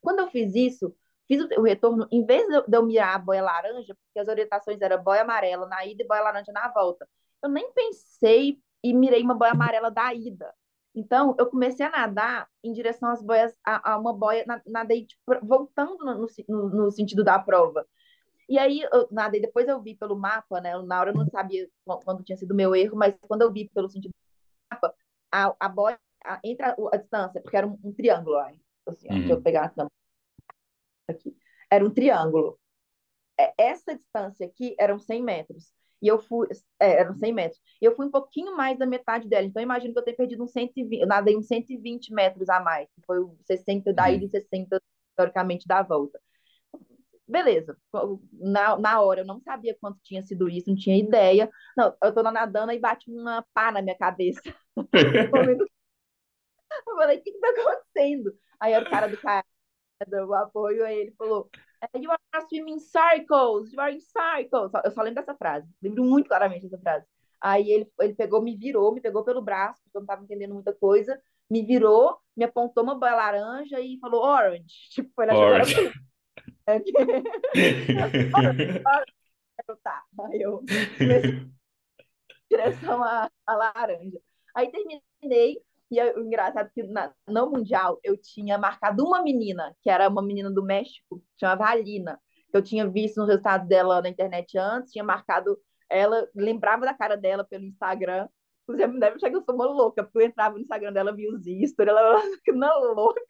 [0.00, 0.94] Quando eu fiz isso,
[1.28, 4.20] fiz o, o retorno, em vez de eu, de eu mirar a boia laranja, porque
[4.20, 7.08] as orientações eram boia amarela na ida e boia laranja na volta,
[7.42, 10.52] eu nem pensei e mirei uma boia amarela da ida.
[10.94, 15.22] Então, eu comecei a nadar em direção às boias, a, a uma boia, nadei tipo,
[15.42, 17.86] voltando no, no, no, sentido da prova.
[18.50, 20.76] E aí, eu nadei, depois eu vi pelo mapa, né?
[20.82, 21.68] Na hora eu não sabia
[22.04, 24.92] quando tinha sido meu erro, mas quando eu vi pelo sentido do mapa,
[25.30, 29.06] a, a boia, a, entre a, a, distância, porque era um, um triângulo, aí, assim,
[29.08, 29.18] uhum.
[29.18, 29.92] deixa eu pegar a câmera
[31.08, 31.36] aqui.
[31.70, 32.58] Era um triângulo.
[33.38, 35.72] É, essa distância aqui eram 100 metros.
[36.02, 36.48] E eu fui,
[36.80, 37.60] é, eram 100 metros.
[37.80, 39.46] E eu fui um pouquinho mais da metade dela.
[39.46, 42.88] Então, imagino que eu tenha perdido uns 120, eu nadei uns 120 metros a mais.
[43.06, 44.82] Foi o 60 da ida e 60,
[45.16, 46.20] teoricamente, da volta.
[47.30, 47.76] Beleza.
[48.32, 51.48] Na, na hora, eu não sabia quanto tinha sido isso, não tinha ideia.
[51.76, 54.42] Não, eu tô nadando e bate uma pá na minha cabeça.
[56.86, 58.32] eu falei, o que que tá acontecendo?
[58.58, 59.44] Aí o cara do cara
[60.08, 61.48] do apoio, aí ele falou,
[61.82, 64.72] é, You are swimming circles, you are in circles.
[64.84, 67.06] Eu só lembro dessa frase, lembro muito claramente dessa frase.
[67.40, 70.54] Aí ele, ele pegou, me virou, me pegou pelo braço, porque eu não estava entendendo
[70.54, 71.18] muita coisa,
[71.50, 74.74] me virou, me apontou uma boia laranja e falou orange.
[74.90, 75.92] Tipo, foi na orange.
[76.66, 76.92] Orange.
[79.82, 80.02] tá.
[80.20, 80.62] Aí eu
[80.98, 81.50] comecei
[82.50, 84.20] direção a, a laranja.
[84.54, 89.74] Aí terminei, e o engraçado é que na, no Mundial eu tinha marcado uma menina,
[89.82, 92.20] que era uma menina do México, chamava Alina.
[92.52, 95.56] Eu tinha visto nos resultados dela na internet antes, tinha marcado
[95.88, 98.28] ela, lembrava da cara dela pelo Instagram.
[98.62, 101.32] Inclusive, deve achar que eu sou uma louca, porque eu entrava no Instagram dela, via
[101.32, 102.22] os stories, ela
[102.54, 103.20] não louca.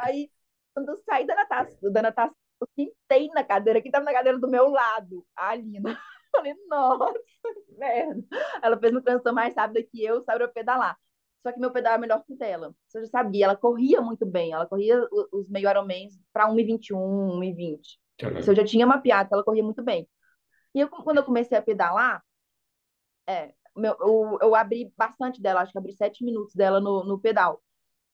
[0.00, 0.28] Aí,
[0.76, 4.38] quando eu saí da natação, da natação eu sentei na cadeira, quem estava na cadeira
[4.38, 5.98] do meu lado, a Alina.
[6.30, 7.18] Falei, nossa,
[7.78, 8.22] merda.
[8.62, 10.98] Ela fez uma transição mais rápida que eu, sabe eu pedalar.
[11.42, 12.74] Só que meu pedal é melhor que o dela.
[12.86, 14.52] Você já sabia, ela corria muito bem.
[14.52, 16.92] Ela corria os meio Ironmans para 1,21,
[17.38, 17.80] 1,20.
[18.38, 20.08] Isso eu já tinha mapeado, ela corria muito bem.
[20.74, 22.22] E eu, quando eu comecei a pedalar,
[23.26, 27.18] é, meu, eu, eu abri bastante dela, acho que abri sete minutos dela no, no
[27.18, 27.62] pedal.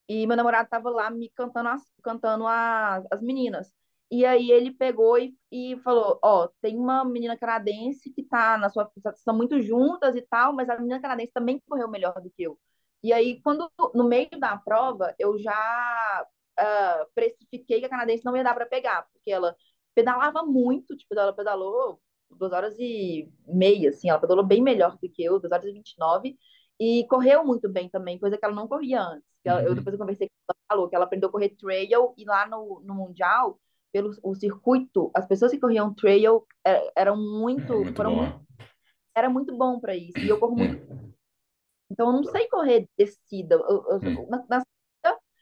[0.08, 3.72] E meu namorado estava lá me cantando as, cantando as, as meninas.
[4.10, 8.58] E aí ele pegou e, e falou: Ó, oh, tem uma menina canadense que tá
[8.58, 8.90] na sua.
[9.16, 12.58] São muito juntas e tal, mas a menina canadense também correu melhor do que eu.
[13.02, 16.26] E aí, quando no meio da prova, eu já
[16.60, 19.56] uh, precifiquei que a canadense não ia dar para pegar, porque ela
[19.94, 22.00] pedalava muito, tipo, ela pedalou
[22.30, 25.72] duas horas e meia, assim, ela pedalou bem melhor do que eu, duas horas e
[25.72, 26.38] vinte e nove,
[26.82, 29.28] e correu muito bem também, coisa que ela não corria antes.
[29.44, 29.68] Ela, uhum.
[29.68, 32.48] Eu depois eu conversei com ela, falou que ela aprendeu a correr trail, e lá
[32.48, 33.60] no, no Mundial,
[33.92, 38.40] pelo o circuito, as pessoas que corriam trail é, eram muito, muito foram muito,
[39.14, 41.12] era muito bom para isso, e eu corro muito
[41.92, 43.54] então, eu não sei correr descida.
[43.56, 44.26] Eu, eu, hum.
[44.30, 44.62] na, na,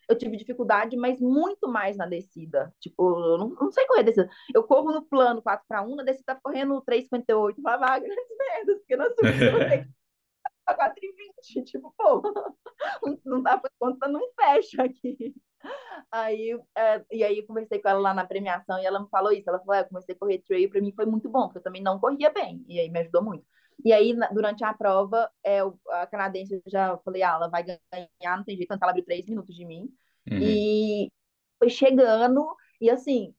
[0.08, 2.74] eu tive dificuldade, mas muito mais na descida.
[2.80, 4.28] Tipo, eu não, não sei correr descida.
[4.52, 7.62] Eu corro no plano 4 para 1, na descida tá correndo 3,58.
[7.62, 9.88] Falava, ah, grandes merdas, porque na subida
[10.74, 11.64] tenho 4,20.
[11.64, 12.22] Tipo, pô,
[13.24, 15.34] não dá pra conta, não fecha aqui.
[16.10, 19.32] Aí, é, e aí eu conversei com ela lá na premiação e ela me falou
[19.32, 19.48] isso.
[19.48, 21.62] Ela falou, é, eu comecei a correr trail, para mim foi muito bom, porque eu
[21.62, 22.64] também não corria bem.
[22.68, 23.44] E aí me ajudou muito.
[23.84, 28.44] E aí, durante a prova, é, a canadense já falei, ah, ela vai ganhar, não
[28.44, 29.88] tem jeito, ela abriu três minutos de mim.
[30.30, 30.38] Uhum.
[30.38, 31.12] E
[31.58, 32.46] foi chegando,
[32.80, 33.34] e assim,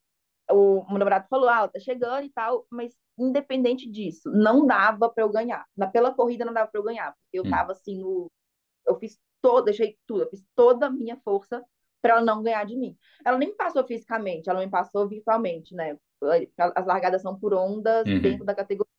[0.49, 2.93] o meu namorado falou, ah, tá chegando e tal, mas
[3.27, 5.65] independente disso, não dava para eu ganhar.
[5.75, 7.49] Na, pela corrida não dava para eu ganhar, porque eu uhum.
[7.49, 8.31] tava assim no.
[8.85, 11.63] Eu fiz todo, deixei tudo, eu fiz toda a minha força
[12.01, 12.97] para ela não ganhar de mim.
[13.23, 15.97] Ela nem me passou fisicamente, ela me passou virtualmente, né?
[16.75, 18.21] As largadas são por ondas uhum.
[18.21, 18.91] dentro da categoria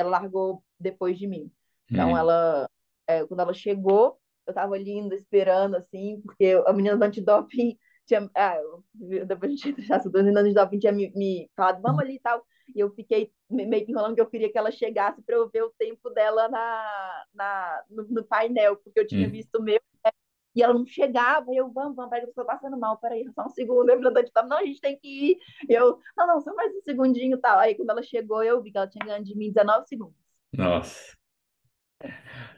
[0.00, 1.50] ela largou depois de mim.
[1.90, 2.16] Então, hum.
[2.16, 2.68] ela,
[3.06, 8.30] é, quando ela chegou, eu tava linda, esperando, assim, porque a menina do antidoping tinha.
[8.34, 8.58] Ah,
[9.26, 12.20] depois a gente deixar essa menina do antidoping tinha me, me falado, vamos ali e
[12.20, 12.44] tal.
[12.74, 15.62] E eu fiquei meio que enrolando que eu queria que ela chegasse para eu ver
[15.62, 19.30] o tempo dela na, na, no, no painel, porque eu tinha hum.
[19.30, 19.80] visto o meu.
[20.04, 20.10] Né?
[20.54, 23.46] E ela não chegava, e eu, vamos, vamos, peraí, eu estou passando mal, peraí, só
[23.46, 23.88] um segundo.
[23.90, 25.38] Eu falei, não, a gente tem que ir.
[25.68, 27.58] E eu, não, não, só mais um segundinho e tal.
[27.58, 30.16] Aí quando ela chegou, eu vi que ela tinha ganho de mim 19 segundos.
[30.52, 31.16] Nossa.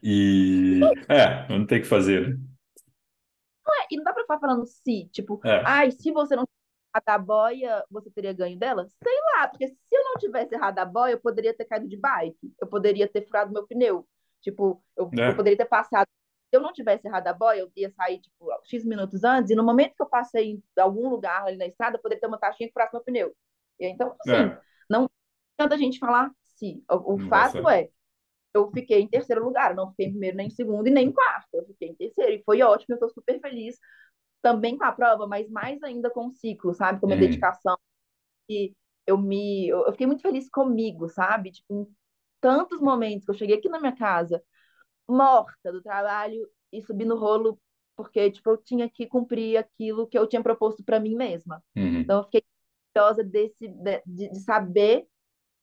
[0.03, 2.37] E é, não tem o que fazer, né?
[3.67, 5.63] Não é, e não dá pra ficar falando se, tipo, é.
[5.65, 6.45] ai, se você não
[6.93, 8.87] a boia, você teria ganho dela?
[9.03, 11.97] Sei lá, porque se eu não tivesse errado a boia, eu poderia ter caído de
[11.97, 14.07] bike, eu poderia ter furado meu pneu.
[14.41, 15.31] Tipo, eu, é.
[15.31, 16.07] eu poderia ter passado
[16.53, 19.65] eu não tivesse errado a boia, eu ia sair, tipo, X minutos antes, e no
[19.65, 22.69] momento que eu passei em algum lugar ali na estrada, eu poderia ter uma taxinha
[22.69, 23.37] que furasse meu pneu.
[23.79, 24.61] Então, assim, é.
[24.89, 25.09] não
[25.57, 26.83] adianta a gente falar se.
[26.91, 27.89] O, o fato é,
[28.53, 31.13] eu fiquei em terceiro lugar, não fiquei em primeiro nem em segundo e nem em
[31.13, 33.79] quarto, eu fiquei em terceiro e foi ótimo, eu estou super feliz
[34.43, 37.27] também com a prova, mas mais ainda com o ciclo, sabe, com a minha uhum.
[37.27, 37.77] dedicação
[38.49, 38.75] e
[39.07, 41.87] eu me eu, eu fiquei muito feliz comigo, sabe, tipo, em
[42.41, 44.43] tantos momentos que eu cheguei aqui na minha casa
[45.09, 47.59] morta do trabalho e subi no rolo
[47.97, 51.63] porque tipo eu tinha que cumprir aquilo que eu tinha proposto para mim mesma.
[51.77, 52.01] Uhum.
[52.01, 52.43] Então eu fiquei
[52.95, 55.07] curiosa desse de, de, saber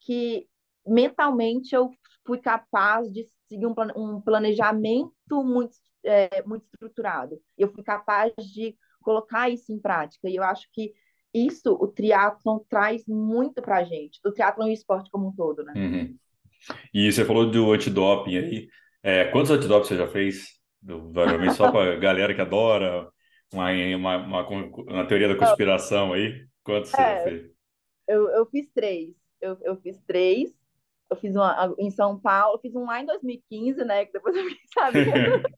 [0.01, 0.47] que
[0.85, 1.89] mentalmente eu
[2.25, 5.75] fui capaz de seguir um, um planejamento muito
[6.07, 7.39] é, muito estruturado.
[7.57, 10.29] Eu fui capaz de colocar isso em prática.
[10.29, 10.93] E eu acho que
[11.33, 15.35] isso o triatlon traz muito para a gente, do triatlon e o esporte como um
[15.35, 15.73] todo, né?
[15.75, 16.17] Uhum.
[16.93, 18.67] E você falou do antidoping aí.
[19.03, 20.57] É, quantos antidoping você já fez?
[20.81, 23.09] Variamente só para galera que adora
[23.53, 26.45] uma, uma, uma, uma, teoria da conspiração aí.
[26.63, 27.51] Quantos é, você já fez?
[28.07, 29.15] Eu, eu fiz três.
[29.39, 30.51] Eu, eu fiz três.
[31.09, 34.05] Eu fiz uma em São Paulo, eu fiz um lá em 2015, né?
[34.05, 35.47] Que depois eu fiquei sabendo.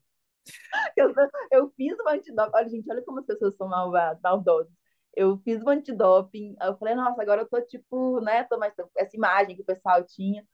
[0.96, 1.14] eu,
[1.50, 2.52] eu fiz o antidoping.
[2.54, 4.72] Olha, gente, olha como as pessoas são maldosas.
[5.14, 6.56] Eu fiz o antidoping.
[6.60, 8.44] Eu falei, nossa, agora eu tô tipo, né?
[8.44, 8.72] Tô mais.
[8.96, 10.44] Essa imagem que o pessoal tinha.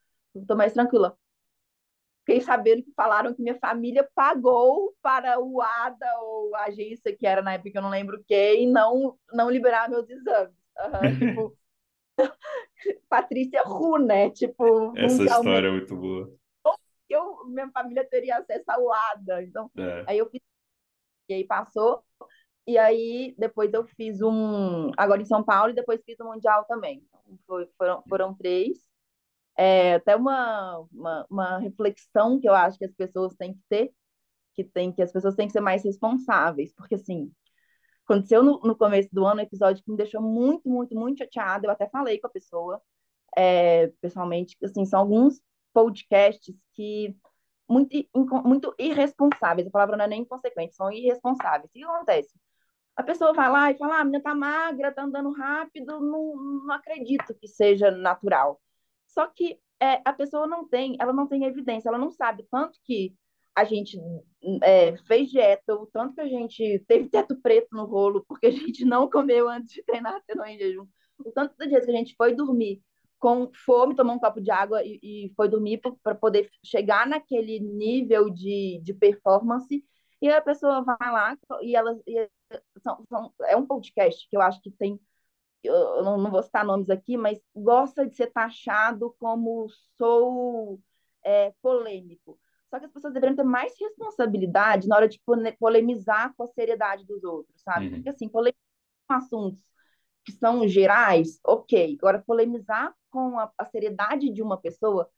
[0.46, 1.16] Tô mais tranquila
[2.26, 7.24] fiquei sabendo que falaram que minha família pagou para o ADA ou a agência que
[7.24, 10.52] era na época eu não lembro o que e não não liberar meus exames.
[10.76, 11.56] Uhum, tipo,
[13.08, 14.30] Patrícia Ru, né?
[14.30, 16.28] Tipo, essa história é muito boa.
[17.08, 20.04] Eu, minha família teria acesso ao ADA, então é.
[20.08, 20.40] aí eu fiz
[21.28, 22.04] e aí passou
[22.66, 26.32] e aí depois eu fiz um agora em São Paulo e depois fiz o um
[26.32, 27.06] mundial também.
[27.12, 28.86] Então, foi, foram, foram três
[29.56, 33.92] é até uma, uma, uma, reflexão que eu acho que as pessoas têm que ter,
[34.54, 37.32] que tem que as pessoas têm que ser mais responsáveis, porque assim,
[38.04, 41.66] aconteceu no, no começo do ano um episódio que me deixou muito, muito, muito chateada,
[41.66, 42.82] eu até falei com a pessoa,
[43.36, 45.40] é, pessoalmente, assim, são alguns
[45.76, 47.14] podcasts que
[47.68, 47.90] muito,
[48.42, 51.68] muito irresponsáveis, a palavra não é nem inconsequente, são irresponsáveis.
[51.68, 52.32] O que acontece?
[52.96, 56.34] A pessoa vai lá e fala, ah, a menina tá magra, tá andando rápido, não,
[56.64, 58.58] não acredito que seja natural.
[59.06, 62.78] Só que é, a pessoa não tem, ela não tem evidência, ela não sabe tanto
[62.82, 63.14] que
[63.54, 63.98] a gente
[64.62, 68.50] é, fez dieta, o tanto que a gente teve teto preto no rolo, porque a
[68.50, 70.86] gente não comeu antes de treinar, treinou em jejum,
[71.18, 72.80] o tanto de dias que a gente foi dormir
[73.18, 77.58] com fome, tomou um copo de água e, e foi dormir para poder chegar naquele
[77.60, 79.84] nível de, de performance,
[80.20, 82.28] e a pessoa vai lá e ela e
[82.78, 84.98] são, são, é um podcast que eu acho que tem
[85.62, 90.80] eu não, não vou citar nomes aqui, mas gosta de ser taxado como sou
[91.24, 92.38] é, polêmico.
[92.70, 95.20] Só que as pessoas deveriam ter mais responsabilidade na hora de
[95.58, 97.86] polemizar com a seriedade dos outros, sabe?
[97.86, 97.94] Uhum.
[97.94, 98.60] Porque, assim, polemizar
[99.08, 99.64] com assuntos
[100.26, 101.96] que são gerais, ok.
[102.00, 105.08] Agora, polemizar com a, a seriedade de uma pessoa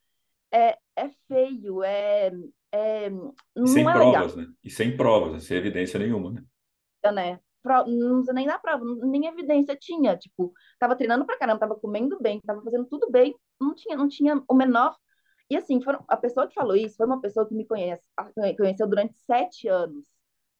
[0.53, 2.31] é, é feio, é,
[2.71, 4.49] é, não sem é provas, legal.
[4.49, 4.55] né?
[4.63, 6.45] E sem provas, sem evidência nenhuma, né?
[7.03, 7.41] É, né?
[7.87, 10.17] não nem na prova, nem evidência tinha.
[10.17, 14.09] Tipo, tava treinando pra caramba, tava comendo bem, tava fazendo tudo bem, não tinha, não
[14.09, 14.95] tinha o menor.
[15.51, 18.07] E assim, foram, a pessoa que falou isso foi uma pessoa que me conhece,
[18.59, 20.07] conheceu durante sete anos.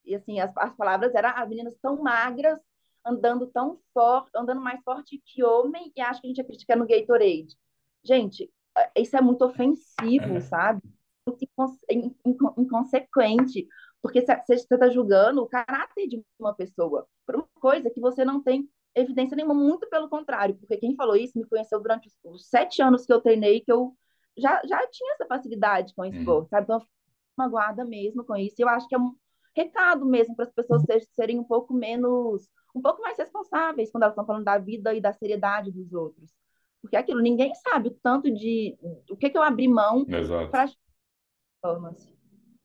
[0.05, 2.59] E assim, as, as palavras eram: as meninas tão magras,
[3.05, 6.77] andando tão forte, andando mais forte que homem, e acho que a gente ia criticar
[6.77, 7.57] no Gatorade.
[8.05, 10.41] Gente, é, isso é muito ofensivo, é.
[10.41, 10.83] sabe?
[11.27, 11.45] Muito
[12.59, 13.67] inconsequente.
[14.01, 18.43] Porque você está julgando o caráter de uma pessoa por uma coisa que você não
[18.43, 22.83] tem evidência nenhuma, muito pelo contrário, porque quem falou isso me conheceu durante os sete
[22.83, 23.97] anos que eu treinei, que eu
[24.37, 26.13] já, já tinha essa facilidade com o uhum.
[26.13, 26.65] esporte, sabe?
[26.65, 26.95] Então, eu fiquei
[27.37, 28.57] magoada mesmo com isso.
[28.59, 29.15] E eu acho que é um
[29.59, 30.83] recado mesmo para as pessoas
[31.15, 35.01] serem um pouco menos, um pouco mais responsáveis quando elas estão falando da vida e
[35.01, 36.31] da seriedade dos outros.
[36.81, 38.77] Porque é aquilo, ninguém sabe o tanto de.
[39.11, 40.69] O que, que eu abri mão para
[41.61, 42.17] performance.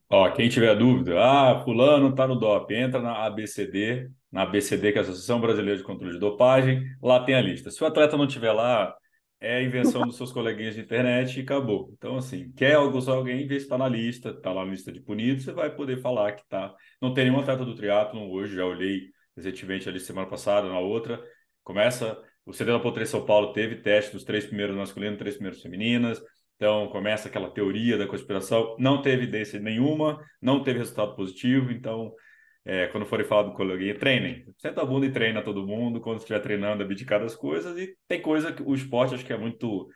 [0.10, 5.00] Ó, quem tiver dúvida, ah, fulano está no DOP, entra na ABCD, na ABCD, que
[5.00, 7.72] é a Associação Brasileira de Controle de Dopagem, lá tem a lista.
[7.72, 8.96] Se o atleta não tiver lá,
[9.44, 11.90] é a invenção dos seus coleguinhas de internet e acabou.
[11.98, 15.02] Então, assim, quer usar alguém, vê se está na lista, está lá na lista de
[15.02, 16.74] punidos, você vai poder falar que tá.
[17.02, 21.22] Não tem nenhum atleta do triatlon hoje, já olhei recentemente ali semana passada, na outra.
[21.62, 25.62] Começa, o CD da Potre São Paulo teve teste dos três primeiros masculinos, três primeiros
[25.62, 26.22] femininas,
[26.56, 32.14] então começa aquela teoria da conspiração, não teve evidência nenhuma, não teve resultado positivo, então
[32.66, 34.46] é, quando forem falar do coleguinha, treinem.
[34.58, 38.22] Senta a bunda e treina todo mundo, quando estiver treinando, abdicar das coisas, e tem
[38.22, 39.90] coisa que o esporte acho que é muito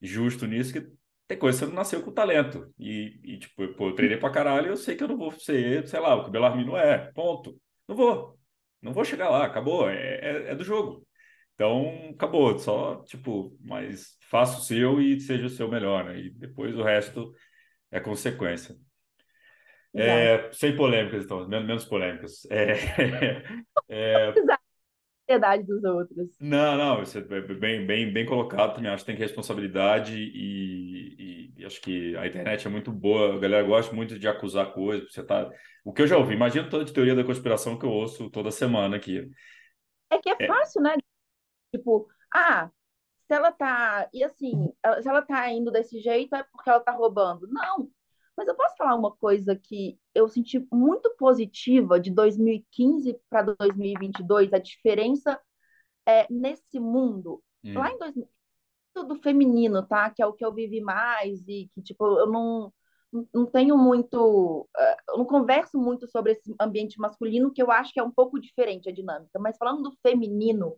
[0.00, 0.86] justo nisso, que
[1.26, 2.72] tem coisa que você não nasceu com talento.
[2.78, 5.86] E, e tipo, pô, eu treinei pra caralho, eu sei que eu não vou ser,
[5.88, 7.58] sei lá, o que o Belarmino é, ponto.
[7.88, 8.38] Não vou.
[8.82, 11.06] Não vou chegar lá, acabou, é, é, é do jogo.
[11.54, 16.18] Então, acabou, só, tipo, mas faça o seu e seja o seu melhor, né?
[16.18, 17.32] E depois o resto
[17.90, 18.76] é consequência.
[19.94, 22.44] É, sem polêmicas, então, menos, polêmicas.
[22.50, 22.72] É,
[23.88, 24.32] é,
[25.28, 26.36] ansiedade dos outros.
[26.40, 28.90] Não, não, isso é bem, bem, bem colocado também.
[28.90, 33.36] Acho que tem responsabilidade e, e, e, acho que a internet é muito boa.
[33.36, 35.12] A galera gosta muito de acusar coisas.
[35.12, 35.50] Você tá...
[35.84, 38.50] O que eu já ouvi, imagina toda a teoria da conspiração que eu ouço toda
[38.50, 39.30] semana aqui.
[40.10, 40.46] É que é, é.
[40.46, 40.96] fácil, né?
[41.74, 42.70] Tipo, ah,
[43.26, 44.08] se ela tá.
[44.12, 44.72] E assim,
[45.02, 47.46] se ela tá indo desse jeito é porque ela tá roubando.
[47.48, 47.90] Não.
[48.36, 54.52] Mas eu posso falar uma coisa que eu senti muito positiva de 2015 para 2022,
[54.52, 55.40] a diferença
[56.06, 57.42] é, nesse mundo.
[57.64, 57.74] Hum.
[57.78, 58.28] Lá em 2000,
[59.06, 60.10] do feminino, tá?
[60.10, 62.72] Que é o que eu vivi mais e que, tipo, eu não,
[63.32, 64.68] não tenho muito.
[64.76, 68.10] Eh, eu não converso muito sobre esse ambiente masculino, que eu acho que é um
[68.10, 69.38] pouco diferente a dinâmica.
[69.38, 70.76] Mas falando do feminino,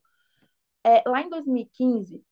[0.84, 2.22] é, lá em 2015,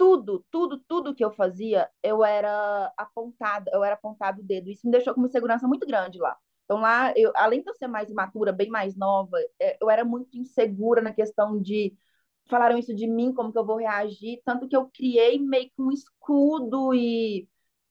[0.00, 4.70] tudo, tudo, tudo que eu fazia, eu era apontada, eu era apontado o dedo.
[4.70, 6.38] Isso me deixou com uma segurança muito grande lá.
[6.64, 10.02] Então lá, eu, além de eu ser mais imatura, bem mais nova, é, eu era
[10.02, 11.94] muito insegura na questão de
[12.48, 15.82] falaram isso de mim, como que eu vou reagir, tanto que eu criei meio que
[15.82, 17.46] um escudo e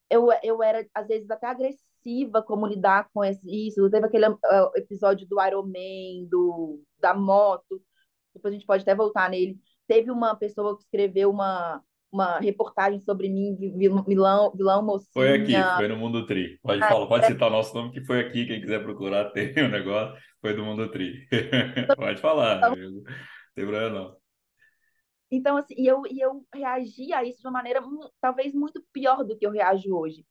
[0.09, 3.89] eu, eu era às vezes até agressiva como lidar com isso.
[3.91, 4.37] Teve aquele uh,
[4.75, 7.79] episódio do Iron Man, do da moto,
[8.33, 9.59] depois a gente pode até voltar nele.
[9.87, 13.55] Teve uma pessoa que escreveu uma uma reportagem sobre mim,
[14.05, 15.09] vilão, vilão mocinha.
[15.13, 16.59] Foi aqui, foi no Mundo Tri.
[16.61, 18.45] Pode, falar, pode citar o nosso nome, que foi aqui.
[18.45, 20.19] Quem quiser procurar, tem o um negócio.
[20.41, 21.27] Foi do Mundo Tri.
[21.95, 23.03] pode falar, então, não
[23.55, 24.17] tem problema não.
[25.31, 27.81] Então, assim, e eu, e eu reagi a isso de uma maneira
[28.19, 30.25] talvez muito pior do que eu reajo hoje.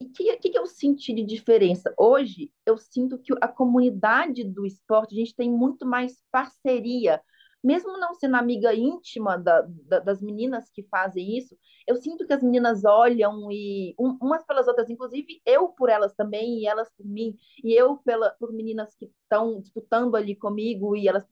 [0.00, 1.94] E o que, que, que eu senti de diferença?
[1.98, 7.22] Hoje, eu sinto que a comunidade do esporte, a gente tem muito mais parceria
[7.64, 11.56] mesmo não sendo amiga íntima da, da, das meninas que fazem isso,
[11.86, 16.14] eu sinto que as meninas olham e um, umas pelas outras, inclusive eu por elas
[16.14, 20.94] também e elas por mim, e eu pela, por meninas que estão disputando ali comigo
[20.94, 21.26] e elas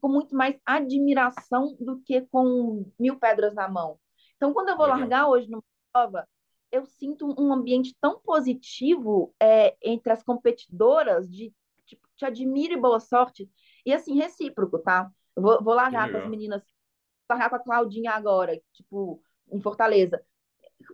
[0.00, 3.98] com muito mais admiração do que com mil pedras na mão.
[4.36, 5.62] Então, quando eu vou largar hoje numa
[5.92, 6.26] prova,
[6.70, 11.52] eu sinto um ambiente tão positivo é, entre as competidoras de
[11.86, 13.48] tipo, te admiro e boa sorte.
[13.84, 15.10] E assim, recíproco, tá?
[15.36, 16.62] Vou, vou largar com as meninas,
[17.28, 19.22] largar com a Claudinha agora, tipo,
[19.52, 20.22] em Fortaleza.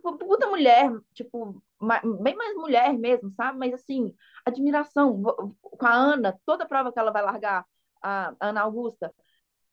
[0.01, 1.61] Puta mulher, tipo,
[2.21, 3.57] bem mais mulher mesmo, sabe?
[3.57, 4.13] Mas assim,
[4.45, 5.21] admiração
[5.61, 7.65] com a Ana, toda prova que ela vai largar,
[8.01, 9.13] a Ana Augusta,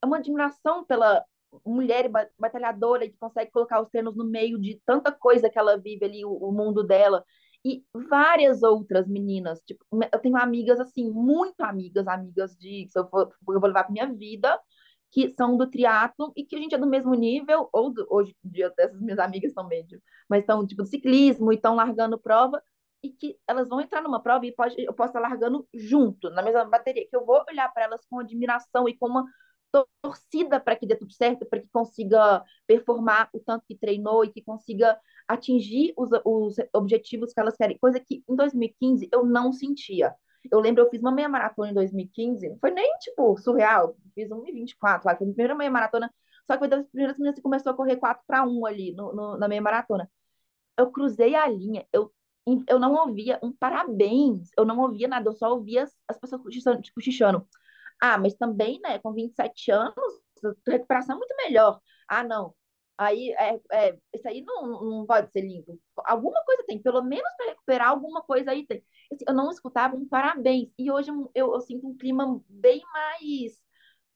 [0.01, 1.23] é uma admiração pela
[1.65, 2.09] mulher
[2.39, 6.25] batalhadora que consegue colocar os treinos no meio de tanta coisa que ela vive ali,
[6.25, 7.25] o, o mundo dela
[7.63, 9.61] e várias outras meninas.
[9.65, 13.91] Tipo, eu tenho amigas, assim, muito amigas, amigas de que eu eu vou levar para
[13.91, 14.59] minha vida,
[15.11, 18.35] que são do triatlo e que a gente é do mesmo nível, ou do, hoje
[18.43, 19.67] em dia essas minhas amigas são
[20.29, 22.61] mas são tipo ciclismo e estão largando prova
[23.03, 26.41] e que elas vão entrar numa prova e pode, eu posso estar largando junto, na
[26.41, 29.25] mesma bateria, que eu vou olhar para elas com admiração e com uma
[30.01, 34.31] torcida para que dê tudo certo, para que consiga performar o tanto que treinou e
[34.31, 39.51] que consiga atingir os, os objetivos que elas querem, coisa que em 2015 eu não
[39.53, 40.13] sentia.
[40.51, 44.29] Eu lembro, eu fiz uma meia maratona em 2015, não foi nem, tipo, surreal, fiz
[44.29, 46.11] 1,24 lá, foi a primeira meia maratona,
[46.47, 49.13] só que foi das primeiras meninas que começou a correr 4 para 1 ali no,
[49.13, 50.09] no, na meia maratona.
[50.77, 52.11] Eu cruzei a linha, eu,
[52.67, 56.41] eu não ouvia um parabéns, eu não ouvia nada, eu só ouvia as, as pessoas
[56.41, 56.99] cochichando, tipo.
[58.01, 59.95] Ah, mas também, né, com 27 anos,
[60.67, 61.79] a recuperação é muito melhor.
[62.07, 62.55] Ah, não,
[62.97, 65.79] Aí, é, é, isso aí não, não pode ser limpo.
[66.05, 68.83] Alguma coisa tem, pelo menos para recuperar alguma coisa aí tem.
[69.11, 70.69] Assim, eu não escutava um parabéns.
[70.77, 73.53] E hoje eu, eu, eu sinto um clima bem mais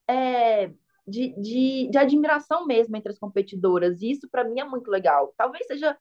[0.07, 0.67] é,
[1.07, 4.01] de, de, de admiração mesmo entre as competidoras.
[4.01, 5.33] E isso para mim é muito legal.
[5.37, 5.97] Talvez seja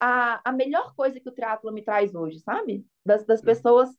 [0.00, 2.86] a, a melhor coisa que o triatlo me traz hoje, sabe?
[3.04, 3.90] Das, das pessoas,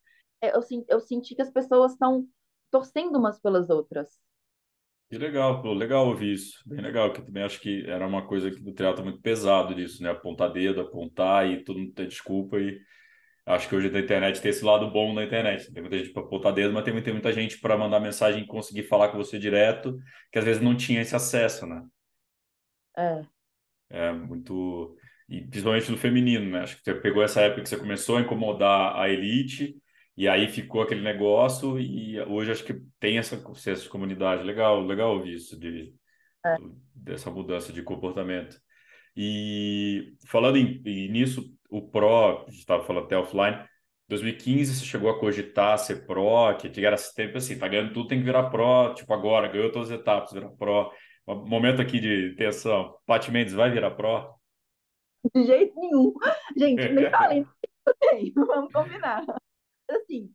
[0.41, 2.27] é, eu, eu senti que as pessoas estão
[2.71, 4.07] torcendo umas pelas outras.
[5.09, 6.57] Que legal, pô, legal ouvir isso.
[6.65, 10.01] Bem legal, que também acho que era uma coisa que do teatro muito pesado disso,
[10.01, 10.09] né?
[10.09, 12.57] Apontar dedo, apontar e todo mundo ter desculpa.
[12.57, 12.79] E
[13.45, 15.69] acho que hoje na internet tem esse lado bom na internet.
[15.73, 18.47] Tem muita gente para apontar dedo, mas tem, tem muita gente para mandar mensagem e
[18.47, 19.97] conseguir falar com você direto,
[20.31, 21.83] que às vezes não tinha esse acesso, né?
[22.97, 23.25] É.
[23.89, 24.95] É muito.
[25.27, 26.59] E principalmente no feminino, né?
[26.61, 29.75] Acho que você pegou essa época que você começou a incomodar a elite
[30.17, 34.43] e aí ficou aquele negócio e hoje acho que tem essa, essa comunidade.
[34.43, 35.93] Legal, legal ouvir isso de,
[36.45, 36.55] é.
[36.93, 38.57] dessa mudança de comportamento.
[39.15, 43.65] E falando em, e nisso, o Pro, a gente estava falando até offline,
[44.07, 48.07] 2015 você chegou a cogitar ser Pro, que, que era tempo assim, tá ganhando tudo,
[48.07, 50.91] tem que virar Pro, tipo agora, ganhou todas as etapas, virar Pro.
[51.27, 54.33] Um momento aqui de tensão, Paty Mendes vai virar Pro?
[55.33, 56.13] De jeito nenhum.
[56.57, 57.45] Gente, nem falei
[57.87, 59.25] eu tenho, vamos combinar.
[59.95, 60.33] Assim,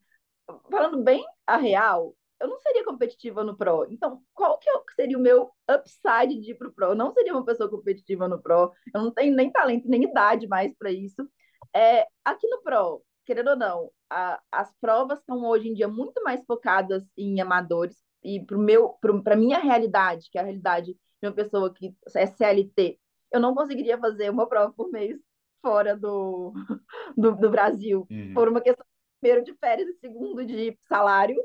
[0.70, 3.86] falando bem a real, eu não seria competitiva no Pro.
[3.90, 6.88] Então, qual que seria o meu upside de ir pro Pro?
[6.88, 8.72] Eu não seria uma pessoa competitiva no Pro.
[8.94, 11.28] Eu não tenho nem talento, nem idade mais para isso.
[11.74, 16.22] É, aqui no Pro, querendo ou não, a, as provas estão hoje em dia muito
[16.22, 21.28] mais focadas em amadores e para meu para minha realidade, que é a realidade de
[21.28, 22.98] uma pessoa que é CLT,
[23.32, 25.18] eu não conseguiria fazer uma prova por mês
[25.62, 26.52] fora do,
[27.16, 28.34] do, do Brasil, uhum.
[28.34, 28.84] por uma questão
[29.26, 31.36] primeiro de férias e segundo de salário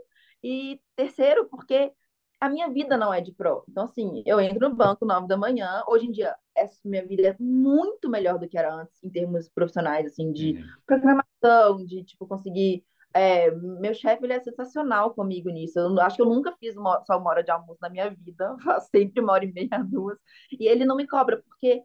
[0.44, 1.92] e terceiro porque
[2.40, 3.64] a minha vida não é de pro.
[3.68, 5.84] Então, assim, eu entro no banco nove da manhã.
[5.88, 9.48] Hoje em dia, essa minha vida é muito melhor do que era antes, em termos
[9.50, 10.64] profissionais, assim, de uhum.
[10.86, 12.84] programação, de, tipo, conseguir...
[13.14, 15.78] É, meu chefe, ele é sensacional comigo nisso.
[15.78, 18.56] Eu acho que eu nunca fiz uma, só uma hora de almoço na minha vida.
[18.90, 20.18] Sempre uma hora e meia, duas.
[20.52, 21.84] E ele não me cobra, porque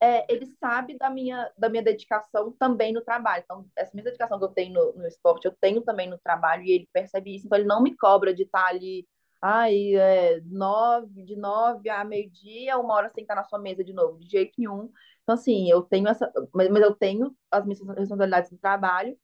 [0.00, 3.42] é, ele sabe da minha, da minha dedicação também no trabalho.
[3.44, 6.64] Então, essa minha dedicação que eu tenho no, no esporte, eu tenho também no trabalho,
[6.64, 7.46] e ele percebe isso.
[7.46, 9.06] Então, ele não me cobra de estar ali
[9.40, 13.92] Ai, é, nove, de nove a meio-dia, uma hora sem estar na sua mesa de
[13.92, 14.90] novo, de jeito nenhum.
[15.22, 16.32] Então, assim, eu tenho essa.
[16.54, 19.16] Mas, mas eu tenho as minhas responsabilidades no trabalho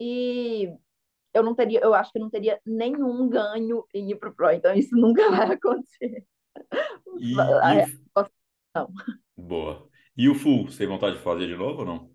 [0.00, 0.72] e
[1.34, 4.50] eu não teria, eu acho que eu não teria nenhum ganho em ir pro Pro,
[4.50, 6.24] então isso nunca vai acontecer.
[7.18, 7.36] E, e
[8.74, 8.92] Não.
[9.36, 9.87] Boa.
[10.18, 12.10] E o full, você tem vontade de fazer de novo ou não?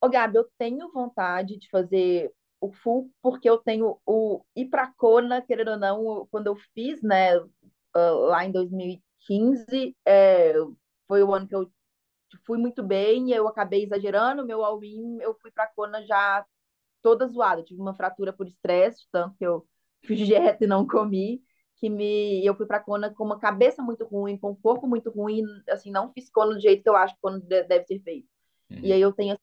[0.00, 4.90] Ô, Gabi, eu tenho vontade de fazer o full, porque eu tenho o ir para
[4.96, 7.32] Kona, querendo ou não, quando eu fiz, né,
[7.94, 10.54] lá em 2015, é,
[11.06, 11.70] foi o ano que eu
[12.46, 16.42] fui muito bem, eu acabei exagerando, meu all-in, eu fui para Kona já
[17.02, 19.66] toda zoada, tive uma fratura por estresse, tanto que eu
[20.06, 21.42] fiz dieta e não comi,
[21.76, 25.10] que me eu fui para Kona com uma cabeça muito ruim, com um corpo muito
[25.10, 28.28] ruim, assim, não fiz Kona do jeito que eu acho que Kona deve ser feito.
[28.70, 28.80] Uhum.
[28.82, 29.36] E aí eu tenho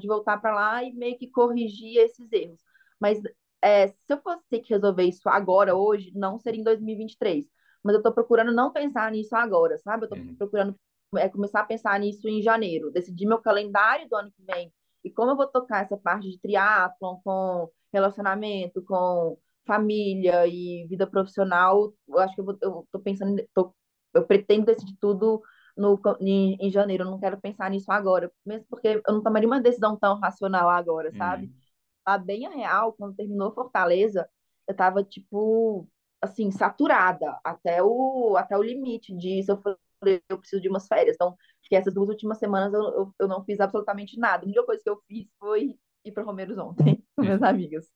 [0.00, 2.60] de voltar para lá e meio que corrigir esses erros.
[3.00, 3.20] Mas
[3.60, 7.44] é, se eu fosse ter que resolver isso agora, hoje, não seria em 2023.
[7.82, 10.04] Mas eu estou procurando não pensar nisso agora, sabe?
[10.04, 10.36] Eu estou uhum.
[10.36, 10.76] procurando
[11.16, 14.72] é, começar a pensar nisso em janeiro, decidir meu calendário do ano que vem
[15.04, 19.36] e como eu vou tocar essa parte de triatlon com relacionamento, com
[19.66, 23.74] família e vida profissional, eu acho que eu, vou, eu tô pensando, tô,
[24.14, 25.42] eu pretendo decidir tudo
[25.76, 29.48] no, em, em, janeiro, eu não quero pensar nisso agora, mesmo porque eu não tomaria
[29.48, 31.46] uma decisão tão racional agora, sabe?
[31.46, 31.52] Uhum.
[32.04, 34.28] A bem a real, quando terminou Fortaleza,
[34.68, 35.88] eu tava, tipo,
[36.20, 39.52] assim, saturada até o, até o limite disso.
[39.52, 41.14] Eu falei, eu preciso de umas férias.
[41.14, 41.36] Então,
[41.72, 44.42] que essas duas últimas semanas eu, eu, eu, não fiz absolutamente nada.
[44.42, 47.88] A única coisa que eu fiz foi ir para Romeiros ontem, com minhas amigas.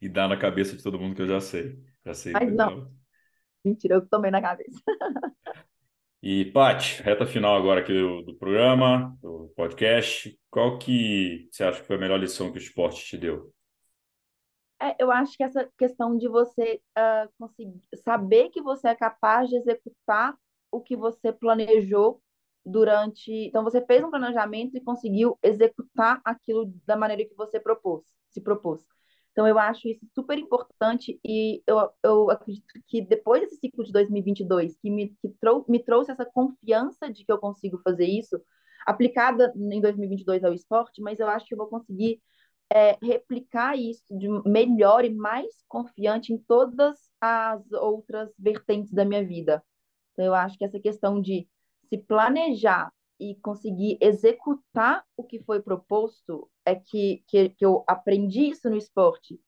[0.00, 1.78] E dar na cabeça de todo mundo que eu já sei.
[2.04, 2.32] Já sei.
[2.32, 2.90] Mas não.
[3.64, 4.80] Mentira, eu tomei na cabeça.
[6.22, 10.38] E, Paty, reta final agora aqui do, do, programa, do podcast.
[10.50, 13.50] Qual que você acha que foi a melhor lição que o esporte te deu?
[14.82, 19.48] É, eu acho que essa questão de você uh, conseguir saber que você é capaz
[19.48, 20.36] de executar
[20.70, 22.20] o que você planejou
[22.66, 23.32] durante.
[23.32, 28.42] Então, você fez um planejamento e conseguiu executar aquilo da maneira que você propôs, se
[28.42, 28.84] propôs.
[29.32, 33.92] Então, eu acho isso super importante e eu, eu acredito que depois desse ciclo de
[33.92, 38.40] 2022, que, me, que trou me trouxe essa confiança de que eu consigo fazer isso,
[38.86, 42.20] aplicada em 2022 ao esporte, mas eu acho que eu vou conseguir
[42.72, 49.24] é, replicar isso de melhor e mais confiante em todas as outras vertentes da minha
[49.24, 49.62] vida.
[50.12, 51.48] Então, eu acho que essa questão de
[51.88, 58.48] se planejar e conseguir executar o que foi proposto é que, que, que eu aprendi
[58.48, 59.38] isso no esporte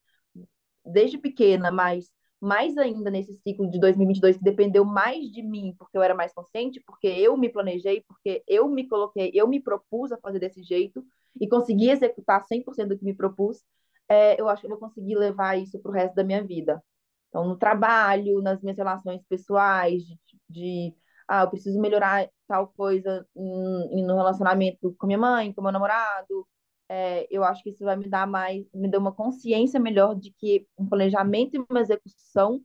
[0.85, 2.11] desde pequena, mas
[2.41, 6.35] mais ainda nesse ciclo de 2022 que dependeu mais de mim, porque eu era mais
[6.35, 10.63] consciente, porque eu me planejei, porque eu me coloquei, eu me propus a fazer desse
[10.63, 11.05] jeito
[11.41, 13.63] e consegui executar 100% do que me propus,
[14.09, 16.83] é, eu acho que eu vou conseguir levar isso para o resto da minha vida.
[17.29, 20.19] Então, no trabalho, nas minhas relações pessoais, de,
[20.51, 20.95] de
[21.33, 26.47] ah, eu preciso melhorar tal coisa em, no relacionamento com minha mãe, com meu namorado.
[26.91, 30.31] É, eu acho que isso vai me dar mais, me dar uma consciência melhor de
[30.33, 32.61] que um planejamento e uma execução,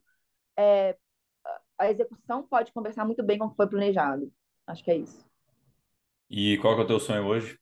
[0.59, 0.97] é,
[1.79, 4.29] a execução pode conversar muito bem com o que foi planejado.
[4.67, 5.25] Acho que é isso.
[6.29, 7.57] E qual é o teu sonho hoje?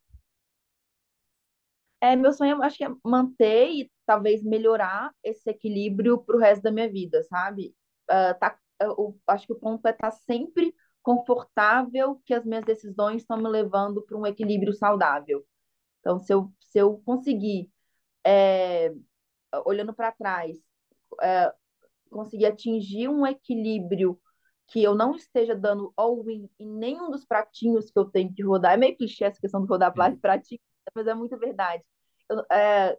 [2.01, 6.63] É, meu sonho, acho que é manter e talvez melhorar esse equilíbrio para o resto
[6.63, 7.75] da minha vida, sabe?
[8.09, 10.73] Uh, tá, eu, acho que o ponto é estar tá sempre
[11.05, 15.45] confortável que as minhas decisões estão me levando para um equilíbrio saudável.
[15.99, 17.71] Então, se eu, se eu conseguir,
[18.25, 18.91] é,
[19.63, 20.57] olhando para trás,
[21.21, 21.53] é,
[22.09, 24.19] conseguir atingir um equilíbrio
[24.67, 28.73] que eu não esteja dando all-in em nenhum dos pratinhos que eu tenho que rodar,
[28.73, 30.59] é meio clichê essa questão de rodar pratinho,
[30.95, 31.83] mas é muito verdade.
[32.51, 32.97] é,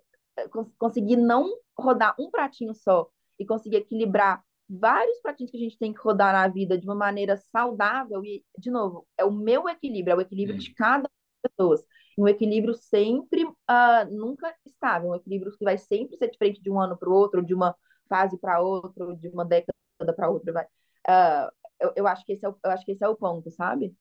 [0.78, 5.92] conseguir não rodar um pratinho só e conseguir equilibrar vários pratinhos que a gente tem
[5.92, 10.12] que rodar na vida de uma maneira saudável e, de novo, é o meu equilíbrio,
[10.12, 11.08] é o equilíbrio de cada
[11.42, 11.80] pessoa.
[12.18, 16.80] Um equilíbrio sempre, uh, nunca estável, um equilíbrio que vai sempre ser diferente de um
[16.80, 17.76] ano para o outro, de uma
[18.08, 19.74] fase para outra, de uma década
[20.14, 20.52] para outra.
[20.52, 20.64] Vai.
[20.64, 23.50] Uh, eu, eu, acho que esse é o, eu acho que esse é o ponto,
[23.50, 23.94] sabe?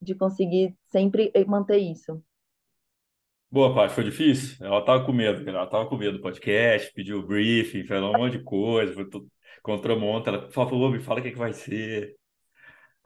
[0.00, 2.22] De conseguir sempre manter isso.
[3.50, 4.64] Boa, Paty, foi difícil?
[4.64, 8.38] Ela tava com medo, ela tava com medo do podcast, pediu briefing, falou um monte
[8.38, 11.52] de coisa, foi tudo, encontrou monta, ela falou, me fala o que, é que vai
[11.52, 12.16] ser.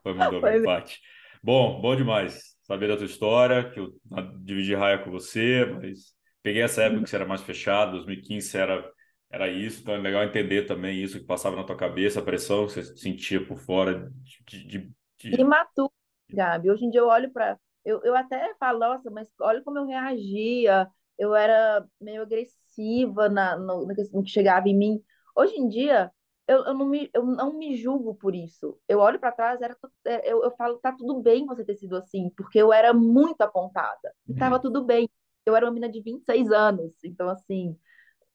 [0.01, 0.99] Foi, mandou bem, Paty.
[1.43, 3.93] Bom, bom demais saber da tua história, que eu
[4.43, 8.91] dividi raia com você, mas peguei essa época que você era mais fechado, 2015 era,
[9.29, 12.65] era isso, então é legal entender também isso que passava na tua cabeça, a pressão
[12.65, 14.11] que você sentia por fora
[14.49, 14.65] de...
[14.65, 15.39] de, de...
[15.39, 15.91] Imaturo,
[16.27, 16.71] Gabi.
[16.71, 19.85] Hoje em dia eu olho para eu, eu até falo, nossa, mas olha como eu
[19.85, 20.89] reagia,
[21.19, 25.03] eu era meio agressiva na, no, no que chegava em mim.
[25.35, 26.11] Hoje em dia,
[26.47, 28.77] eu, eu, não, me, eu não me julgo por isso.
[28.87, 31.95] Eu olho para trás, era, é, eu, eu falo, tá tudo bem você ter sido
[31.95, 34.13] assim, porque eu era muito apontada.
[34.27, 34.37] E uhum.
[34.37, 35.09] tava tudo bem.
[35.45, 37.77] Eu era uma menina de 26 anos, então, assim,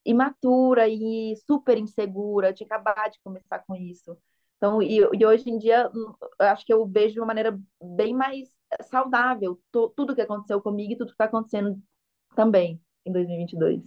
[0.05, 4.17] imatura e super insegura, tinha acabado de começar com isso.
[4.57, 8.15] Então, e, e hoje em dia, eu acho que eu vejo de uma maneira bem
[8.15, 8.49] mais
[8.83, 11.81] saudável tudo que aconteceu comigo e tudo que está acontecendo
[12.37, 13.83] também em 2022.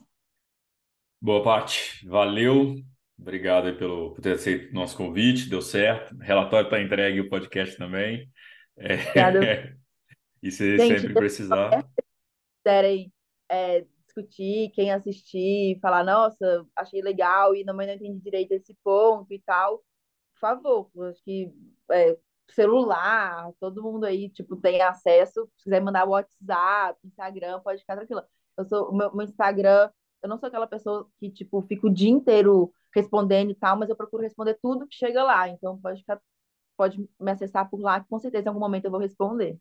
[1.22, 2.06] Boa, Paty.
[2.08, 2.84] Valeu.
[3.18, 5.50] Obrigado aí pelo, por ter aceito nosso convite.
[5.50, 6.16] Deu certo.
[6.16, 8.30] O relatório está entregue o podcast também.
[8.78, 8.96] É...
[10.42, 11.82] e se Gente, sempre precisar.
[11.82, 11.88] Se
[12.64, 13.14] quiserem
[13.50, 19.32] é, discutir, quem assistir, falar, nossa, achei legal e não, não entendi direito esse ponto
[19.34, 19.78] e tal,
[20.34, 21.52] por favor, acho que
[21.92, 22.18] é,
[22.52, 25.50] celular, todo mundo aí, tipo, tem acesso.
[25.58, 28.28] Se quiser mandar WhatsApp, Instagram, pode ficar tranquila.
[28.58, 29.90] Eu sou, o meu, meu Instagram,
[30.22, 33.90] eu não sou aquela pessoa que, tipo, fica o dia inteiro respondendo e tal, mas
[33.90, 35.48] eu procuro responder tudo que chega lá.
[35.50, 36.20] Então, pode ficar,
[36.78, 39.58] pode me acessar por lá, que com certeza em algum momento eu vou responder.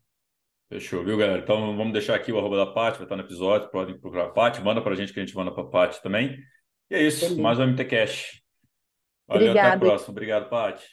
[0.69, 1.39] Fechou, viu, galera?
[1.41, 4.29] Então, vamos deixar aqui o arroba da Paty, vai estar no episódio, podem procurar a
[4.29, 6.37] Paty, manda pra gente que a gente manda pra Paty também.
[6.89, 7.41] E é isso, Beleza.
[7.41, 8.41] mais um MT Cash.
[9.27, 9.67] Valeu, Obrigada.
[9.69, 10.11] até a próxima.
[10.11, 10.83] Obrigado, Paty.